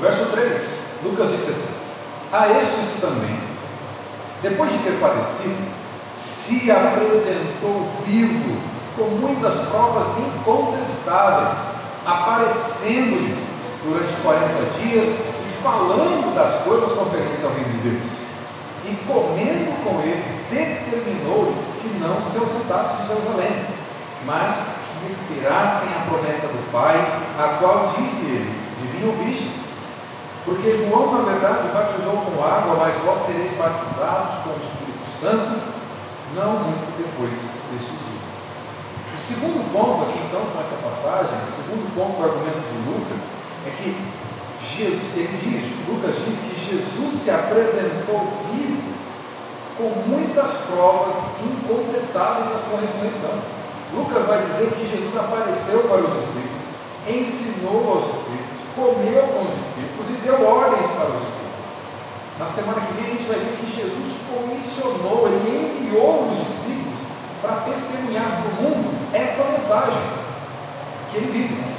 [0.00, 0.60] verso 3,
[1.04, 1.74] Lucas disse assim:
[2.32, 3.38] A estes também,
[4.42, 5.80] depois de ter padecido,
[6.16, 8.58] se se apresentou vivo,
[8.96, 11.56] com muitas provas incontestáveis,
[12.04, 13.36] aparecendo-lhes
[13.84, 14.48] durante 40
[14.80, 18.10] dias e falando das coisas concernentes ao reino de Deus.
[18.84, 23.66] E comendo com eles, determinou-lhes que não se ausentassem de Jerusalém,
[24.26, 24.54] mas
[25.00, 26.96] que esperassem a promessa do Pai,
[27.38, 29.69] a qual disse ele: De mim ouvistes.
[30.44, 35.60] Porque João, na verdade, batizou com água, mas vós sereis batizados com o Espírito Santo,
[36.34, 37.36] não muito depois
[37.70, 38.28] destes dias.
[39.12, 43.20] O segundo ponto aqui, então, com essa passagem, o segundo ponto do argumento de Lucas,
[43.66, 43.94] é que
[44.60, 48.90] Jesus, ele diz, Lucas diz que Jesus se apresentou vivo
[49.76, 53.36] com muitas provas incontestáveis da sua ressurreição.
[53.94, 56.68] Lucas vai dizer que Jesus apareceu para os discípulos,
[57.08, 58.39] ensinou aos discípulos,
[58.74, 61.50] comeu com os discípulos e deu ordens para os discípulos.
[62.38, 67.00] Na semana que vem a gente vai ver que Jesus comissionou, ele enviou os discípulos
[67.42, 70.02] para testemunhar para o mundo essa mensagem
[71.10, 71.70] que ele vive.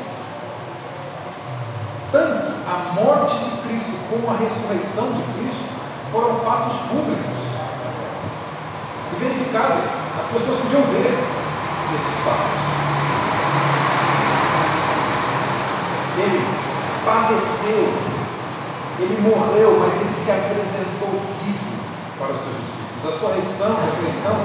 [2.11, 5.65] Tanto a morte de Cristo como a ressurreição de Cristo
[6.11, 7.41] foram fatos públicos
[9.13, 9.89] e verificáveis.
[10.19, 11.17] As pessoas podiam ver
[11.95, 12.61] esses fatos.
[16.17, 16.60] Ele
[17.05, 17.87] padeceu,
[18.99, 21.71] ele morreu, mas ele se apresentou vivo
[22.19, 23.01] para os seus discípulos.
[23.01, 24.35] A sua ressurreição, a ressurreição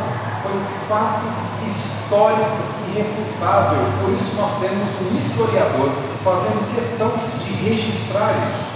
[0.43, 1.27] foi um fato
[1.67, 2.57] histórico
[2.89, 3.81] irrefutável.
[4.01, 5.91] Por isso nós temos um historiador
[6.25, 8.67] fazendo questão de registrar isso.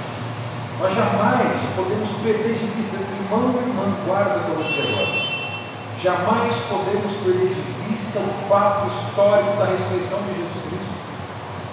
[0.81, 5.31] Nós jamais podemos perder de vista, irmão e irmã, guarda dizer agora.
[6.03, 10.50] Jamais podemos perder de vista o fato histórico da ressurreição de Jesus.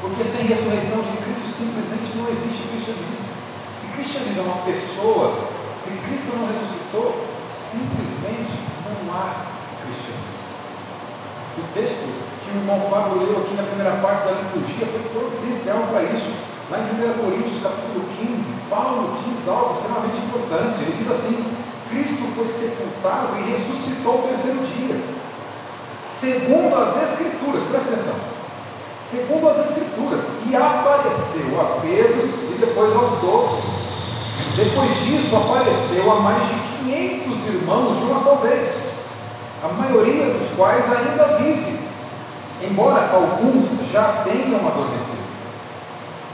[0.08, 3.28] Porque sem ressurreição de Cristo simplesmente não existe cristianismo.
[3.76, 8.56] Se cristianismo é uma pessoa, se Cristo não ressuscitou, simplesmente
[8.88, 9.52] não há
[9.84, 10.32] cristianismo.
[11.60, 15.92] O texto que o irmão Fábio leu aqui na primeira parte da liturgia foi providencial
[15.92, 16.32] para isso.
[16.72, 20.88] Lá em 1 Coríntios, capítulo 15, Paulo diz algo extremamente importante.
[20.88, 21.36] Ele diz assim:
[21.92, 25.04] Cristo foi sepultado e ressuscitou o terceiro dia.
[26.00, 28.37] Segundo as Escrituras, presta atenção.
[29.10, 33.62] Segundo as Escrituras, e apareceu a Pedro e depois aos doze.
[34.58, 39.06] Depois disso, apareceu a mais de 500 irmãos de uma só vez,
[39.64, 41.78] a maioria dos quais ainda vive
[42.62, 45.28] embora alguns já tenham adormecido.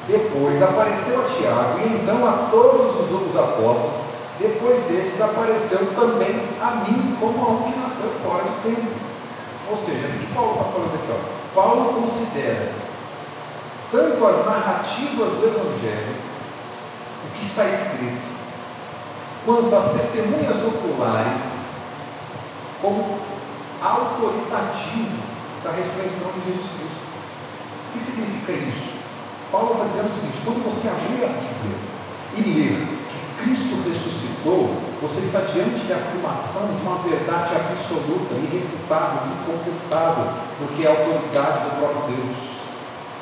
[0.07, 3.99] Depois apareceu a Tiago e então a todos os outros apóstolos.
[4.39, 8.91] Depois desses apareceu também a mim, como a um que nasceu fora de tempo.
[9.69, 11.11] Ou seja, o que Paulo está falando aqui?
[11.11, 11.42] Ó?
[11.53, 12.73] Paulo considera
[13.91, 16.15] tanto as narrativas do Evangelho,
[17.25, 18.33] o que está escrito,
[19.45, 21.41] quanto as testemunhas oculares,
[22.81, 23.19] como
[23.81, 25.21] autoritativo
[25.63, 27.03] da ressurreição de Jesus Cristo.
[27.87, 28.97] O que significa isso?
[29.51, 31.77] Paulo está dizendo o seguinte: quando você abrir a Bíblia
[32.35, 33.02] e ler
[33.43, 40.87] Cristo ressuscitou, você está diante da afirmação de uma verdade absoluta, irrefutável, incontestável, porque é
[40.87, 42.37] a autoridade do próprio Deus.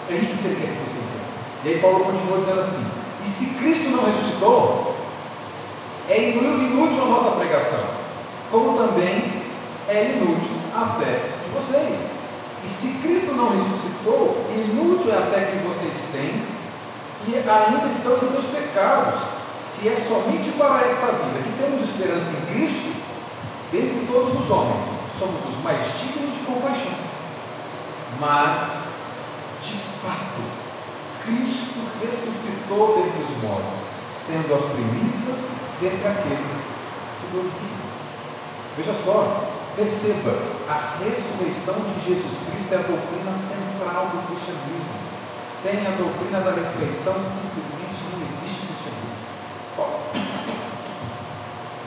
[0.10, 1.26] É isso que ele quer que você entenda.
[1.66, 2.86] E aí Paulo continua dizendo assim:
[3.24, 4.96] e se Cristo não ressuscitou,
[6.08, 7.84] é inútil a nossa pregação,
[8.52, 9.42] como também
[9.88, 12.12] é inútil a fé de vocês.
[12.64, 16.44] E se Cristo não ressuscitou, inútil é a fé que vocês têm
[17.28, 19.31] e ainda estão em seus pecados.
[19.82, 23.02] Se é somente para esta vida que temos esperança em Cristo,
[23.72, 24.84] dentre todos os homens,
[25.18, 26.94] somos os mais dignos de compaixão.
[28.20, 28.74] Mas,
[29.64, 29.74] de
[30.06, 30.44] fato,
[31.26, 33.82] Cristo ressuscitou dentre os mortos,
[34.14, 35.50] sendo as primícias
[35.82, 36.62] dentre aqueles
[37.20, 37.82] que dormiam.
[38.78, 40.38] Veja só, Perceba,
[40.70, 45.02] a ressurreição de Jesus Cristo é a doutrina central do cristianismo.
[45.44, 47.81] Sem a doutrina da ressurreição, simplesmente.
[49.82, 50.00] Paulo,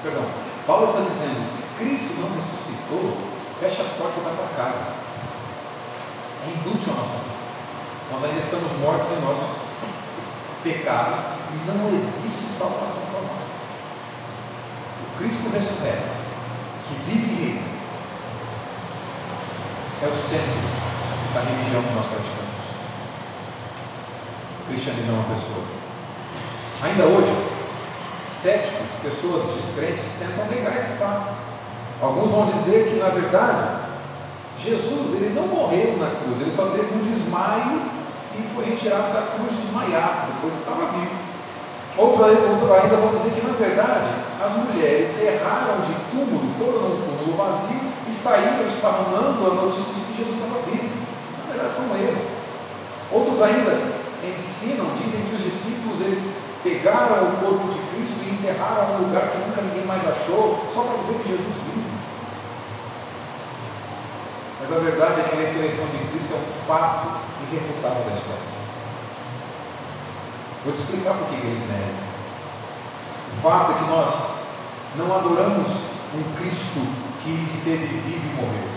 [0.02, 0.24] perdão,
[0.66, 3.16] Paulo está dizendo: se Cristo não ressuscitou,
[3.60, 5.04] feche as portas e vá para casa.
[6.44, 7.34] É inútil a nossa vida.
[8.12, 9.64] Nós ainda estamos mortos em nossos
[10.62, 11.20] pecados
[11.52, 13.54] e não existe salvação para nós.
[15.02, 16.14] O Cristo ressurreto,
[16.88, 17.74] que vive e reina,
[20.02, 20.60] é o centro
[21.32, 22.44] da religião que nós praticamos.
[24.60, 25.64] O cristianismo é uma pessoa.
[26.82, 27.53] Ainda hoje,
[28.44, 31.32] céticos, pessoas descrentes, tentam negar esse fato.
[32.02, 33.88] Alguns vão dizer que, na verdade,
[34.58, 37.80] Jesus ele não morreu na cruz, ele só teve um desmaio
[38.36, 41.16] e foi retirado da cruz desmaiado, depois estava vivo.
[41.96, 44.10] Outros ainda vão dizer que, na verdade,
[44.44, 50.00] as mulheres erraram de túmulo, foram num túmulo vazio e saíram esparramando a notícia de
[50.00, 50.92] que Jesus estava vivo.
[51.48, 52.22] Na verdade, foi um erro.
[53.10, 53.72] Outros ainda
[54.20, 59.38] ensinam, dizem que os discípulos eles pegaram o corpo de Cristo enterraram num lugar que
[59.38, 61.94] nunca ninguém mais achou, só para dizer que Jesus vive.
[64.60, 68.54] Mas a verdade é que a ressurreição de Cristo é um fato irrefutável da história.
[70.64, 72.04] Vou te explicar por que eles negam.
[73.36, 74.10] O fato é que nós
[74.96, 75.68] não adoramos
[76.14, 76.80] um Cristo
[77.22, 78.68] que esteve vivo e morreu.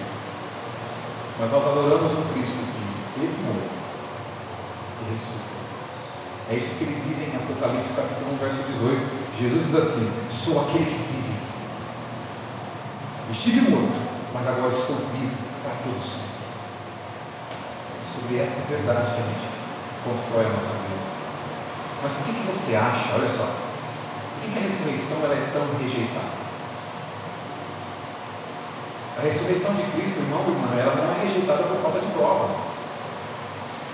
[1.39, 3.79] Mas nós adoramos um Cristo que esteve morto
[5.01, 5.47] e ressuscitou.
[6.49, 9.26] É isso que ele diz em Apocalipse capítulo 1, verso 18.
[9.39, 11.37] Jesus diz assim: Sou aquele que vive.
[13.29, 14.01] Estive morto,
[14.33, 16.25] mas agora estou vivo para todos.
[17.93, 19.47] É sobre essa verdade que a gente
[20.03, 20.97] constrói a nossa vida.
[22.01, 25.49] Mas por que, que você acha, olha só, por que, que a ressurreição ela é
[25.53, 26.37] tão rejeitada?
[29.17, 32.57] A ressurreição de Cristo, irmão e irmã, ela não é rejeitada por falta de provas.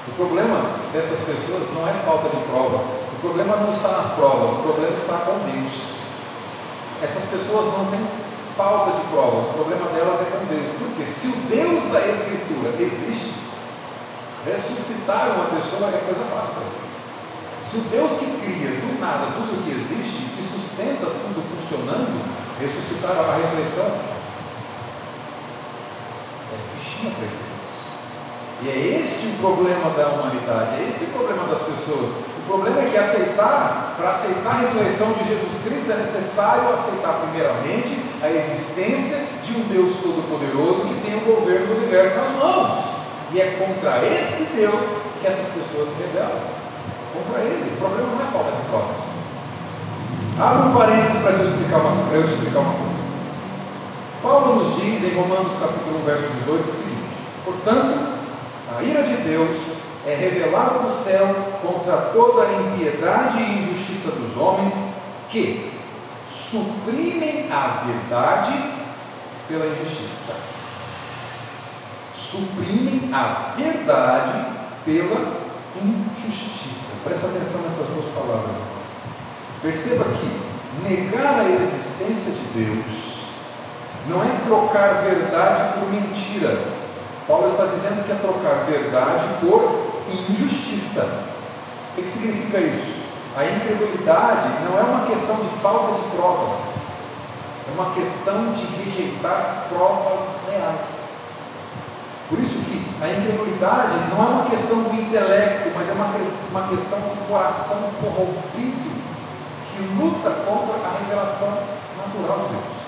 [0.08, 3.03] O problema dessas pessoas não é falta de provas.
[3.24, 5.96] O problema não está nas provas, o problema está com Deus.
[7.02, 8.06] Essas pessoas não têm
[8.58, 10.68] falta de provas, o problema delas é com Deus.
[10.78, 13.32] Porque se o Deus da Escritura existe,
[14.44, 16.68] ressuscitar uma pessoa é coisa fácil.
[17.64, 22.20] Se o Deus que cria do nada tudo que existe, que sustenta tudo funcionando,
[22.60, 23.88] ressuscitar a ressurreição,
[26.52, 27.64] é fichinha para esse Deus.
[28.64, 32.23] E é esse o problema da humanidade, é esse o problema das pessoas.
[32.44, 37.22] O problema é que aceitar, para aceitar a ressurreição de Jesus Cristo, é necessário aceitar
[37.24, 42.84] primeiramente a existência de um Deus Todo-Poderoso que tem o governo do universo nas mãos.
[43.32, 44.86] E é contra esse Deus
[45.22, 46.38] que essas pessoas se rebelam
[47.14, 47.72] contra ele.
[47.76, 49.00] O problema não é falta de provas.
[50.38, 53.04] Abra um parênteses para te explicar uma, eu te explicar uma coisa.
[54.22, 58.00] Paulo nos diz em Romanos capítulo 1, verso 18 o seguinte: Portanto,
[58.76, 61.28] a ira de Deus é revelada no céu
[61.62, 64.74] contra toda a impiedade e injustiça dos homens
[65.30, 65.72] que
[66.26, 68.54] suprimem a verdade
[69.48, 70.36] pela injustiça.
[72.14, 74.46] Suprimem a verdade
[74.86, 75.38] pela
[75.82, 76.92] injustiça.
[77.04, 78.56] Presta atenção nessas duas palavras.
[79.62, 83.14] Perceba que negar a existência de Deus
[84.08, 86.60] não é trocar verdade por mentira.
[87.28, 89.83] Paulo está dizendo que é trocar verdade por
[90.30, 91.24] injustiça.
[91.96, 93.04] O que significa isso?
[93.36, 96.58] A incredulidade não é uma questão de falta de provas,
[97.68, 101.04] é uma questão de rejeitar provas reais.
[102.30, 106.68] Por isso que a incredulidade não é uma questão do intelecto, mas é uma, uma
[106.70, 108.94] questão do coração corrompido
[109.74, 111.58] que luta contra a revelação
[111.98, 112.84] natural de Deus.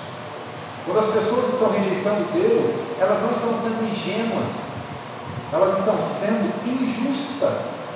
[0.85, 4.74] Quando as pessoas estão rejeitando Deus, elas não estão sendo ingênuas,
[5.55, 7.95] elas estão sendo injustas,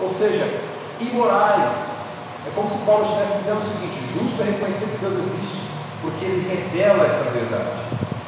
[0.00, 0.62] ou seja,
[1.00, 1.72] imorais.
[2.44, 5.62] É como se Paulo estivesse dizendo o seguinte: justo é reconhecer que Deus existe,
[6.02, 7.86] porque Ele revela essa verdade.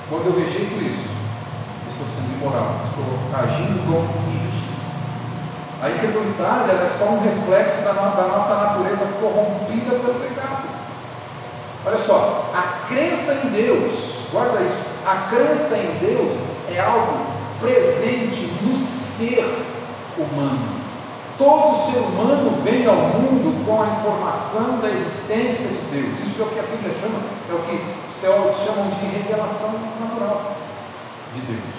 [0.09, 1.11] Quando eu rejeito isso,
[1.91, 4.87] estou sendo imoral, estou agindo com injustiça.
[5.83, 10.63] A incredulidade é só um reflexo da, da nossa natureza corrompida pelo pecado.
[11.85, 16.35] Olha só, a crença em Deus, guarda isso, a crença em Deus
[16.71, 19.45] é algo presente no ser
[20.17, 20.85] humano.
[21.37, 26.21] Todo ser humano vem ao mundo com a informação da existência de Deus.
[26.21, 27.19] Isso é o que a Bíblia chama,
[27.51, 27.75] é o que
[28.09, 30.57] os teólogos chamam de revelação natural
[31.35, 31.75] de Deus.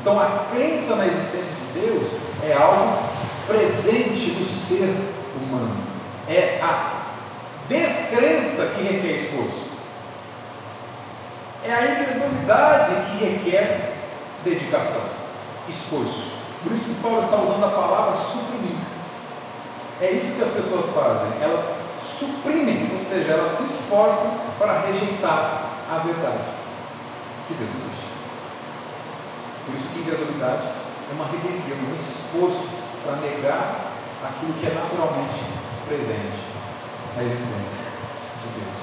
[0.00, 2.08] Então a crença na existência de Deus
[2.44, 2.98] é algo
[3.46, 4.94] presente no ser
[5.36, 5.76] humano.
[6.28, 7.02] É a
[7.68, 9.68] descrença que requer esforço.
[11.64, 13.87] É a incredulidade que requer
[14.44, 15.02] dedicação,
[15.68, 16.32] esforço.
[16.62, 18.76] Por isso que Paulo está usando a palavra suprimir.
[20.00, 21.42] É isso que as pessoas fazem.
[21.42, 21.60] Elas
[21.98, 26.58] suprimem, ou seja, elas se esforçam para rejeitar a verdade
[27.46, 28.08] que Deus existe.
[29.66, 30.68] Por isso que incredulidade
[31.10, 32.68] é uma rebelião, um esforço
[33.02, 33.88] para negar
[34.22, 35.40] aquilo que é naturalmente
[35.86, 36.44] presente
[37.16, 37.78] na existência
[38.42, 38.78] de Deus.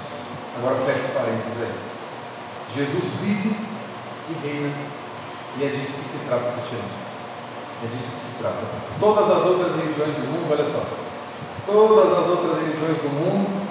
[0.57, 1.73] Agora fecha parênteses aí.
[2.73, 3.55] Jesus vive
[4.29, 4.73] e reina,
[5.57, 7.05] e é disso que se trata o cristianismo.
[7.83, 8.59] É disso que se trata.
[8.99, 10.83] Todas as outras religiões do mundo, olha só,
[11.65, 13.65] todas as outras religiões do mundo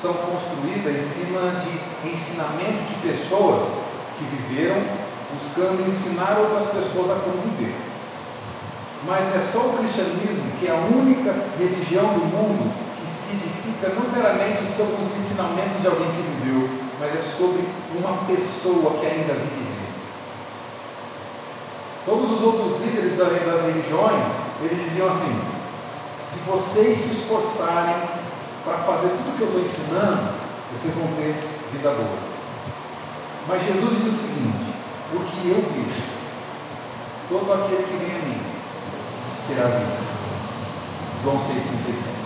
[0.00, 3.62] são construídas em cima de ensinamento de pessoas
[4.16, 4.80] que viveram
[5.32, 7.74] buscando ensinar outras pessoas a conviver.
[9.06, 13.94] Mas é só o cristianismo que é a única religião do mundo que se edifica
[13.94, 16.68] não meramente sobre os ensinamentos de alguém que viveu,
[16.98, 17.64] mas é sobre
[17.96, 19.69] uma pessoa que ainda vive.
[22.04, 24.26] Todos os outros líderes das religiões,
[24.62, 25.40] eles diziam assim:
[26.18, 27.96] se vocês se esforçarem
[28.64, 30.34] para fazer tudo o que eu estou ensinando,
[30.72, 31.34] vocês vão ter
[31.72, 32.18] vida boa.
[33.48, 34.72] Mas Jesus diz o seguinte:
[35.12, 36.02] o que eu vi,
[37.28, 38.40] todo aquele que vem a mim
[39.48, 40.10] terá vida.
[41.22, 42.20] João 6,37.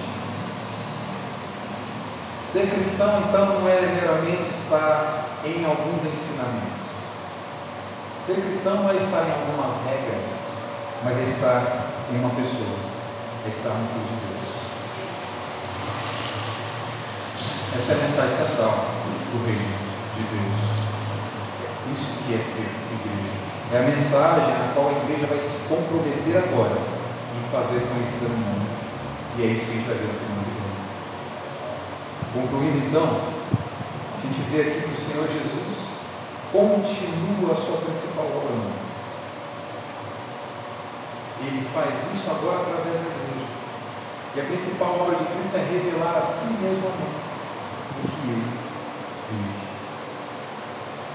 [2.42, 6.83] Ser cristão, então, não é meramente estar em alguns ensinamentos.
[8.24, 10.24] Ser cristão não é estar em algumas regras,
[11.04, 11.60] mas é estar
[12.10, 12.72] em uma pessoa,
[13.44, 14.48] é estar no Filho de Deus.
[17.76, 18.88] Esta é a mensagem central
[19.28, 19.76] do reino
[20.16, 20.56] de Deus.
[21.92, 22.64] Isso que é ser
[22.96, 23.36] igreja.
[23.74, 28.30] É a mensagem na qual a igreja vai se comprometer agora em fazer conhecer o
[28.30, 28.72] mundo.
[29.36, 30.72] E é isso que a gente vai ver na semana que vem.
[32.40, 33.20] Concluindo então,
[34.16, 35.63] a gente vê aqui que o Senhor Jesus
[36.54, 38.86] continua a sua principal obra no mundo.
[41.42, 43.50] Ele faz isso agora através da igreja.
[44.36, 47.18] E a principal obra de Cristo é revelar a si mesmo ao mundo
[47.98, 48.46] o que ele
[49.34, 49.64] vive.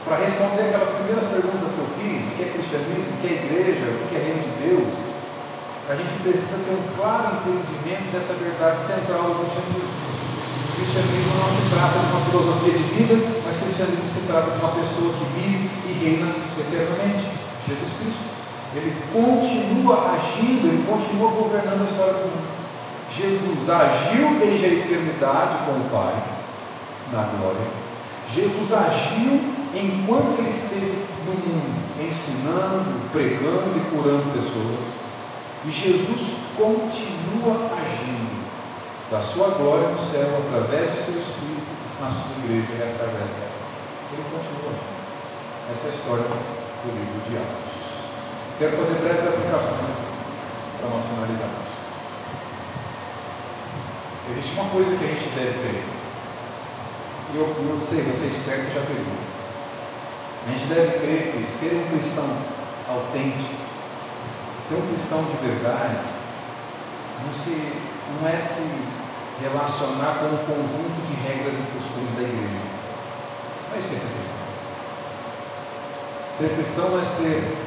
[0.04, 3.36] Para responder aquelas primeiras perguntas que eu fiz, o que é cristianismo, o que é
[3.40, 4.92] igreja, o que é reino de Deus,
[5.88, 9.99] a gente precisa ter um claro entendimento dessa verdade central do cristianismo
[10.80, 14.72] cristianismo não se trata de uma filosofia de vida, mas cristianismo se trata de uma
[14.80, 17.28] pessoa que vive e reina eternamente,
[17.68, 18.24] Jesus Cristo.
[18.76, 22.60] Ele continua agindo, ele continua governando a história do mundo.
[23.12, 26.16] Jesus agiu desde a eternidade com o Pai,
[27.12, 27.68] na glória.
[28.32, 29.42] Jesus agiu
[29.74, 35.00] enquanto ele esteve no mundo, ensinando, pregando e curando pessoas.
[35.66, 37.72] E Jesus continua
[39.12, 41.66] da sua glória no céu, através do seu Espírito,
[42.00, 43.58] na sua igreja e através dela.
[44.14, 44.74] Ele continua.
[45.72, 47.70] Essa é a história do livro de Atos.
[48.60, 50.10] Quero fazer breves aplicações
[50.78, 51.70] para nós finalizarmos.
[54.32, 55.84] Existe uma coisa que a gente deve crer.
[57.34, 59.18] Eu, eu sei, você é esperto, você já pegou.
[60.46, 62.30] A gente deve crer que ser um cristão
[62.88, 63.54] autêntico,
[64.64, 65.98] ser um cristão de verdade,
[67.26, 67.74] não, se,
[68.20, 68.99] não é se
[69.42, 72.70] relacionar com um conjunto de regras e costumes da igreja.
[73.74, 74.40] É isso que é ser cristão.
[76.38, 77.58] Ser cristão é ser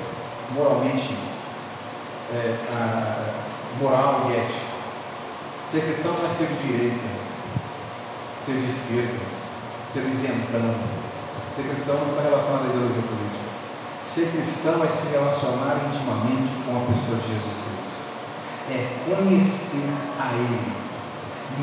[0.51, 1.17] moralmente
[2.33, 3.33] é, a,
[3.81, 4.73] moral e ético.
[5.71, 7.09] Ser cristão não é ser de direita,
[8.45, 9.25] ser de esquerda,
[9.87, 10.75] ser isentão.
[11.55, 13.53] Ser cristão não está relacionado à ideologia política.
[14.05, 17.83] Ser cristão é se relacionar intimamente com a pessoa de Jesus Cristo.
[18.71, 19.89] É conhecer
[20.21, 20.92] a Ele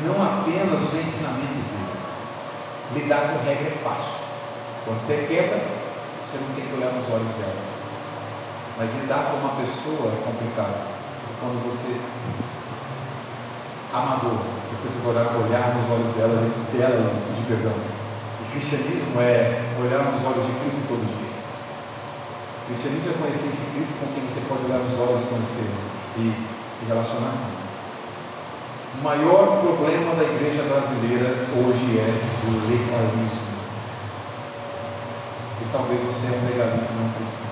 [0.04, 1.94] não apenas os ensinamentos dele.
[2.94, 4.22] Lidar com regra é fácil.
[4.84, 5.60] Quando você quebra,
[6.24, 7.70] você não tem que olhar nos olhos dela.
[8.78, 10.88] Mas lidar com uma pessoa é complicado.
[11.40, 12.00] Quando você
[13.92, 17.74] amador, você precisa olhar, olhar nos olhos dela e dela pedir perdão.
[17.74, 21.30] O cristianismo é olhar nos olhos de Cristo todo dia.
[22.62, 25.70] O cristianismo é conhecer esse Cristo com quem você pode olhar nos olhos e conhecer
[26.18, 26.34] e
[26.78, 27.69] se relacionar com ele.
[28.98, 32.10] O maior problema da igreja brasileira hoje é
[32.42, 33.50] o legalismo.
[35.62, 37.50] E talvez você é um legalista não cristão.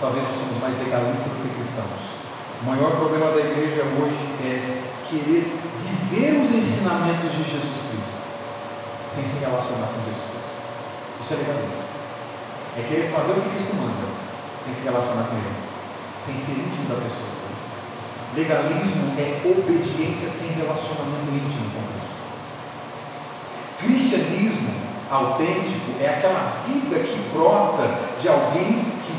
[0.00, 2.04] Talvez nós somos mais legalistas do que cristãos.
[2.60, 5.56] O maior problema da igreja hoje é querer
[5.88, 8.20] viver os ensinamentos de Jesus Cristo
[9.08, 10.52] sem se relacionar com Jesus Cristo.
[11.22, 11.82] Isso é legalismo.
[12.76, 14.06] É querer fazer o que Cristo manda
[14.62, 15.56] sem se relacionar com Ele,
[16.24, 17.39] sem ser íntimo da pessoa.
[18.34, 22.10] Legalismo é obediência sem relacionamento íntimo com Cristo.
[23.80, 24.70] Cristianismo
[25.10, 29.14] autêntico é aquela vida que brota de alguém que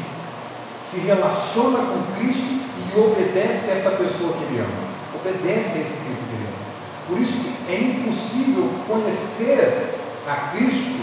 [0.80, 4.92] se relaciona com Cristo e obedece a essa pessoa que ele ama.
[5.14, 6.62] Obedece a esse Cristo que ele ama.
[7.10, 7.34] Por isso
[7.68, 9.96] é impossível conhecer
[10.26, 11.02] a Cristo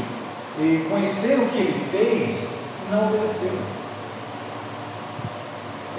[0.59, 2.49] e conhecer o que ele fez
[2.87, 3.78] e não obedecê-lo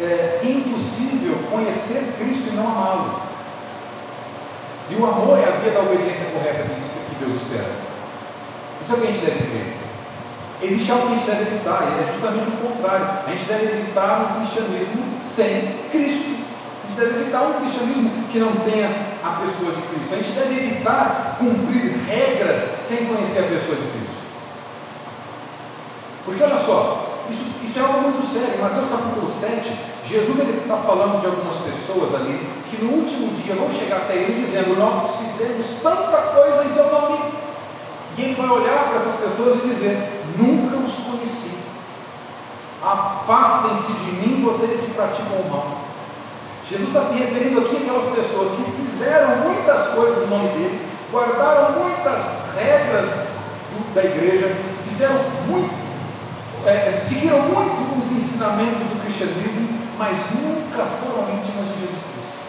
[0.01, 3.21] é impossível conhecer Cristo e não amá-lo.
[4.89, 7.69] E o amor é a via da obediência correta que Deus espera.
[8.81, 9.73] Isso é o que a gente deve crer.
[10.61, 13.07] Existe algo que a gente deve evitar, e é justamente o contrário.
[13.25, 16.39] A gente deve evitar um cristianismo sem Cristo.
[16.83, 18.89] A gente deve evitar um cristianismo que não tenha
[19.23, 20.13] a pessoa de Cristo.
[20.13, 24.19] A gente deve evitar cumprir regras sem conhecer a pessoa de Cristo.
[26.25, 28.55] Porque olha só, isso, isso é algo muito sério.
[28.55, 33.53] Em Mateus capítulo 7, Jesus está falando de algumas pessoas ali que no último dia
[33.53, 37.19] vão chegar até ele dizendo: Nós fizemos tanta coisa em seu nome.
[38.17, 41.59] E ele vai olhar para essas pessoas e dizer: Nunca os conheci.
[42.81, 45.77] Afastem-se de mim, vocês que praticam o mal.
[46.67, 50.81] Jesus está se referindo aqui àquelas pessoas que fizeram muitas coisas em nome dele,
[51.11, 52.21] guardaram muitas
[52.55, 53.05] regras
[53.71, 54.55] do, da igreja,
[54.87, 55.73] fizeram muito,
[56.65, 62.39] é, seguiram muito os ensinamentos do cristianismo, mas nunca foram íntimas de Jesus Cristo.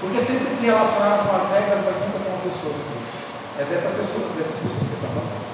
[0.00, 3.20] Porque sempre se relacionaram com as regras, mas nunca com a pessoa de Cristo.
[3.60, 5.44] É dessa pessoa, dessas pessoas que está falando.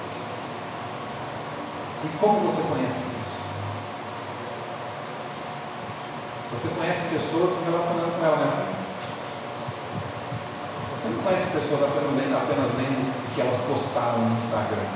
[1.99, 3.27] E como você conhece isso?
[6.55, 8.87] Você conhece pessoas se relacionando com ela nessa vida.
[10.95, 14.87] Você não conhece pessoas apenas apenas lendo o que elas postaram no Instagram.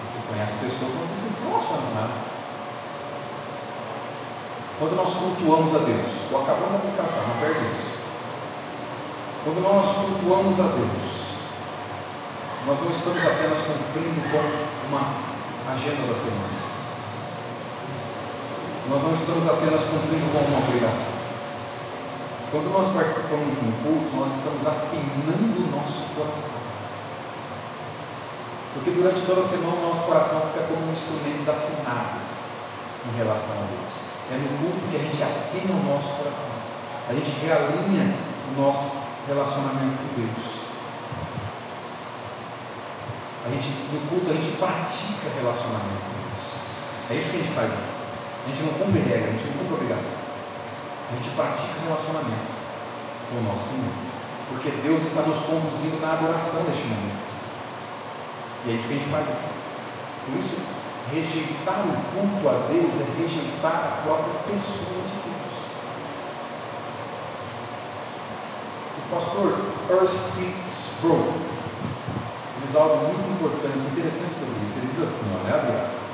[0.00, 2.33] Você conhece pessoas quando você se relaciona com ela.
[4.78, 7.94] Quando nós cultuamos a Deus, estou acabando a aplicação, não perde isso.
[9.44, 11.14] Quando nós cultuamos a Deus,
[12.66, 15.14] nós não estamos apenas cumprindo com uma
[15.70, 16.64] agenda da semana.
[18.88, 21.14] Nós não estamos apenas cumprindo com uma obrigação.
[22.50, 26.64] Quando nós participamos de um culto, nós estamos afinando o nosso coração.
[28.74, 32.18] Porque durante toda a semana o nosso coração fica como um instrumento desafinado
[33.06, 34.13] em relação a Deus.
[34.32, 36.54] É no culto que a gente afina o nosso coração.
[37.08, 38.16] A gente realinha
[38.48, 40.64] o nosso relacionamento com Deus.
[43.44, 46.48] A gente, no culto a gente pratica relacionamento com Deus.
[47.10, 47.68] É isso que a gente faz.
[47.68, 50.16] A gente não cumpre regra, a gente não cumpre obrigação.
[50.16, 52.48] A gente pratica relacionamento
[53.28, 53.92] com o nosso Senhor.
[54.48, 57.24] Porque Deus está nos conduzindo na adoração neste momento.
[58.64, 59.52] E é isso que a gente faz aqui.
[60.24, 60.56] Por isso,
[61.10, 65.54] rejeitar o culto a Deus é rejeitar a própria pessoa de Deus.
[68.98, 71.34] O pastor Percy Sproul
[72.64, 74.78] diz algo muito importante, interessante sobre isso.
[74.78, 76.04] Ele diz assim, olha, abre aspas.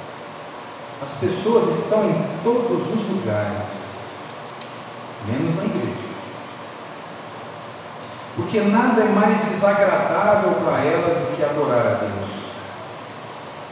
[1.02, 3.96] As pessoas estão em todos os lugares,
[5.26, 6.10] menos na igreja.
[8.36, 12.30] Porque nada é mais desagradável para elas do que adorar a Deus.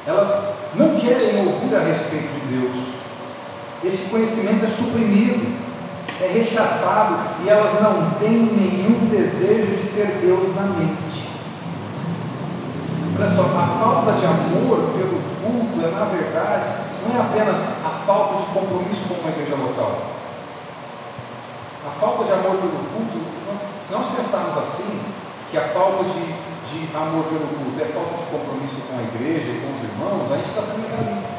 [0.06, 2.76] Elas não querem ouvir a respeito de Deus.
[3.84, 5.56] Esse conhecimento é suprimido,
[6.20, 11.28] é rechaçado e elas não têm nenhum desejo de ter Deus na mente.
[13.16, 18.04] Olha só, a falta de amor pelo culto é, na verdade, não é apenas a
[18.06, 20.02] falta de compromisso com uma igreja local.
[21.86, 23.24] A falta de amor pelo culto,
[23.84, 25.00] se nós pensarmos assim,
[25.50, 26.34] que a falta de,
[26.68, 30.28] de amor pelo culto é falta de compromisso com a igreja e com os irmãos,
[30.28, 31.32] a gente está sendo legalista.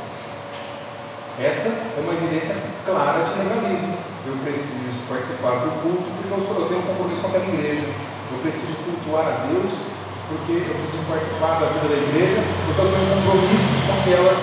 [1.37, 3.93] Essa é uma evidência clara de legalismo.
[4.25, 7.85] Eu preciso participar do culto porque eu, sou, eu tenho um compromisso com aquela igreja.
[8.33, 9.71] Eu preciso cultuar a Deus
[10.29, 14.33] porque eu preciso participar da vida da igreja, porque eu tenho um compromisso com aquela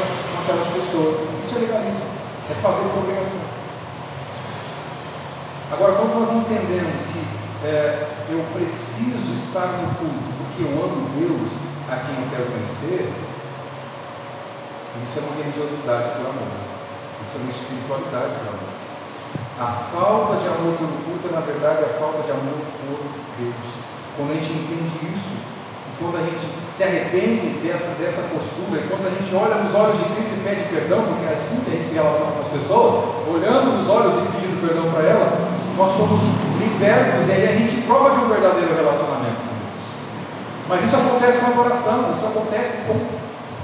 [0.43, 1.15] aquelas pessoas.
[1.43, 2.07] Isso é legalismo,
[2.51, 3.43] é fazer por obrigação.
[5.71, 7.23] Agora, quando nós entendemos que
[7.67, 11.53] é, eu preciso estar no culto porque eu amo Deus
[11.85, 13.13] a quem eu quero conhecer,
[15.05, 16.57] isso é uma religiosidade por amor.
[17.21, 18.73] Isso é uma espiritualidade por amor.
[19.61, 23.05] A falta de amor pelo culto é, na verdade, a falta de amor por
[23.37, 23.69] Deus.
[24.17, 25.37] Quando a gente entende isso,
[26.01, 26.41] quando a gente
[26.73, 30.45] se arrepende dessa, dessa postura, e quando a gente olha nos olhos de Cristo e
[30.45, 32.93] pede perdão, porque é assim que a gente se relaciona com as pessoas,
[33.29, 35.37] olhando nos olhos e pedindo perdão para elas,
[35.77, 36.25] nós somos
[36.57, 39.56] libertos e aí a gente prova de um verdadeiro relacionamento.
[40.69, 43.07] Mas isso acontece com a oração, isso acontece com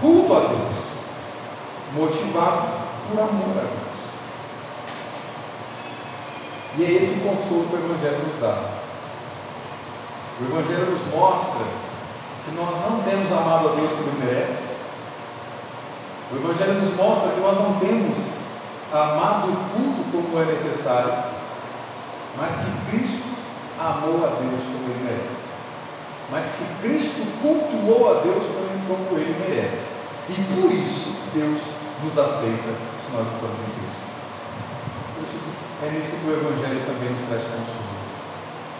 [0.00, 0.74] culto a Deus,
[1.94, 2.68] motivado
[3.08, 3.82] por amor a Deus.
[6.78, 8.82] E é esse o consolo que o Evangelho nos dá.
[10.40, 11.64] O Evangelho nos mostra
[12.44, 14.62] que nós não temos amado a Deus como Ele merece.
[16.32, 18.16] O Evangelho nos mostra que nós não temos
[18.92, 21.12] amado o culto como é necessário,
[22.38, 23.22] mas que Cristo
[23.78, 24.81] amou a Deus como.
[26.32, 28.42] Mas que Cristo cultuou a Deus
[28.88, 29.92] como Ele merece.
[30.30, 31.60] E por isso Deus
[32.02, 34.02] nos aceita se nós estamos em Cristo.
[35.84, 37.92] É nisso que o Evangelho também nos traz consolo.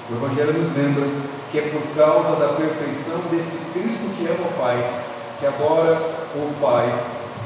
[0.09, 1.05] O Evangelho nos lembra
[1.51, 5.05] que é por causa da perfeição desse Cristo que ama o Pai,
[5.39, 6.01] que adora
[6.35, 6.89] o Pai,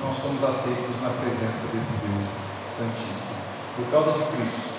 [0.05, 2.31] nós somos aceitos na presença desse Deus
[2.71, 3.43] Santíssimo.
[3.75, 4.71] Por causa de Cristo,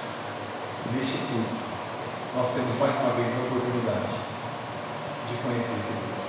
[0.95, 1.59] neste culto,
[2.33, 4.36] nós temos mais uma vez a oportunidade
[5.27, 6.23] de conhecer esse Deus.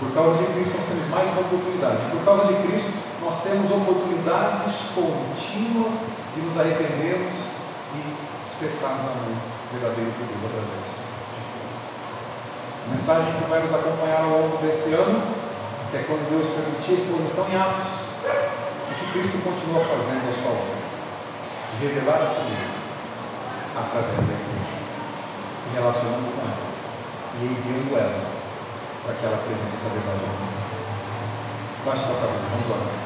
[0.00, 2.04] Por causa de Cristo nós temos mais uma oportunidade.
[2.10, 5.94] Por causa de Cristo nós temos oportunidades contínuas
[6.34, 7.36] de nos arrependermos
[7.94, 8.00] e
[8.44, 9.36] expressarmos amor
[9.70, 11.12] verdadeiro por Deus através de Cristo.
[12.82, 15.22] A mensagem que vai nos acompanhar ao longo desse ano
[15.94, 20.52] é quando Deus permitir a exposição em atos o que Cristo continua fazendo a sua
[20.52, 20.82] obra,
[21.78, 22.82] de revelar a si mesmo
[23.76, 24.76] através da igreja,
[25.54, 26.71] se relacionando com ela
[27.40, 28.20] e enviando ela
[29.04, 30.62] para que ela apresente essa verdade ao mundo.
[31.84, 33.02] Baixe sua cabeça, vamos lá.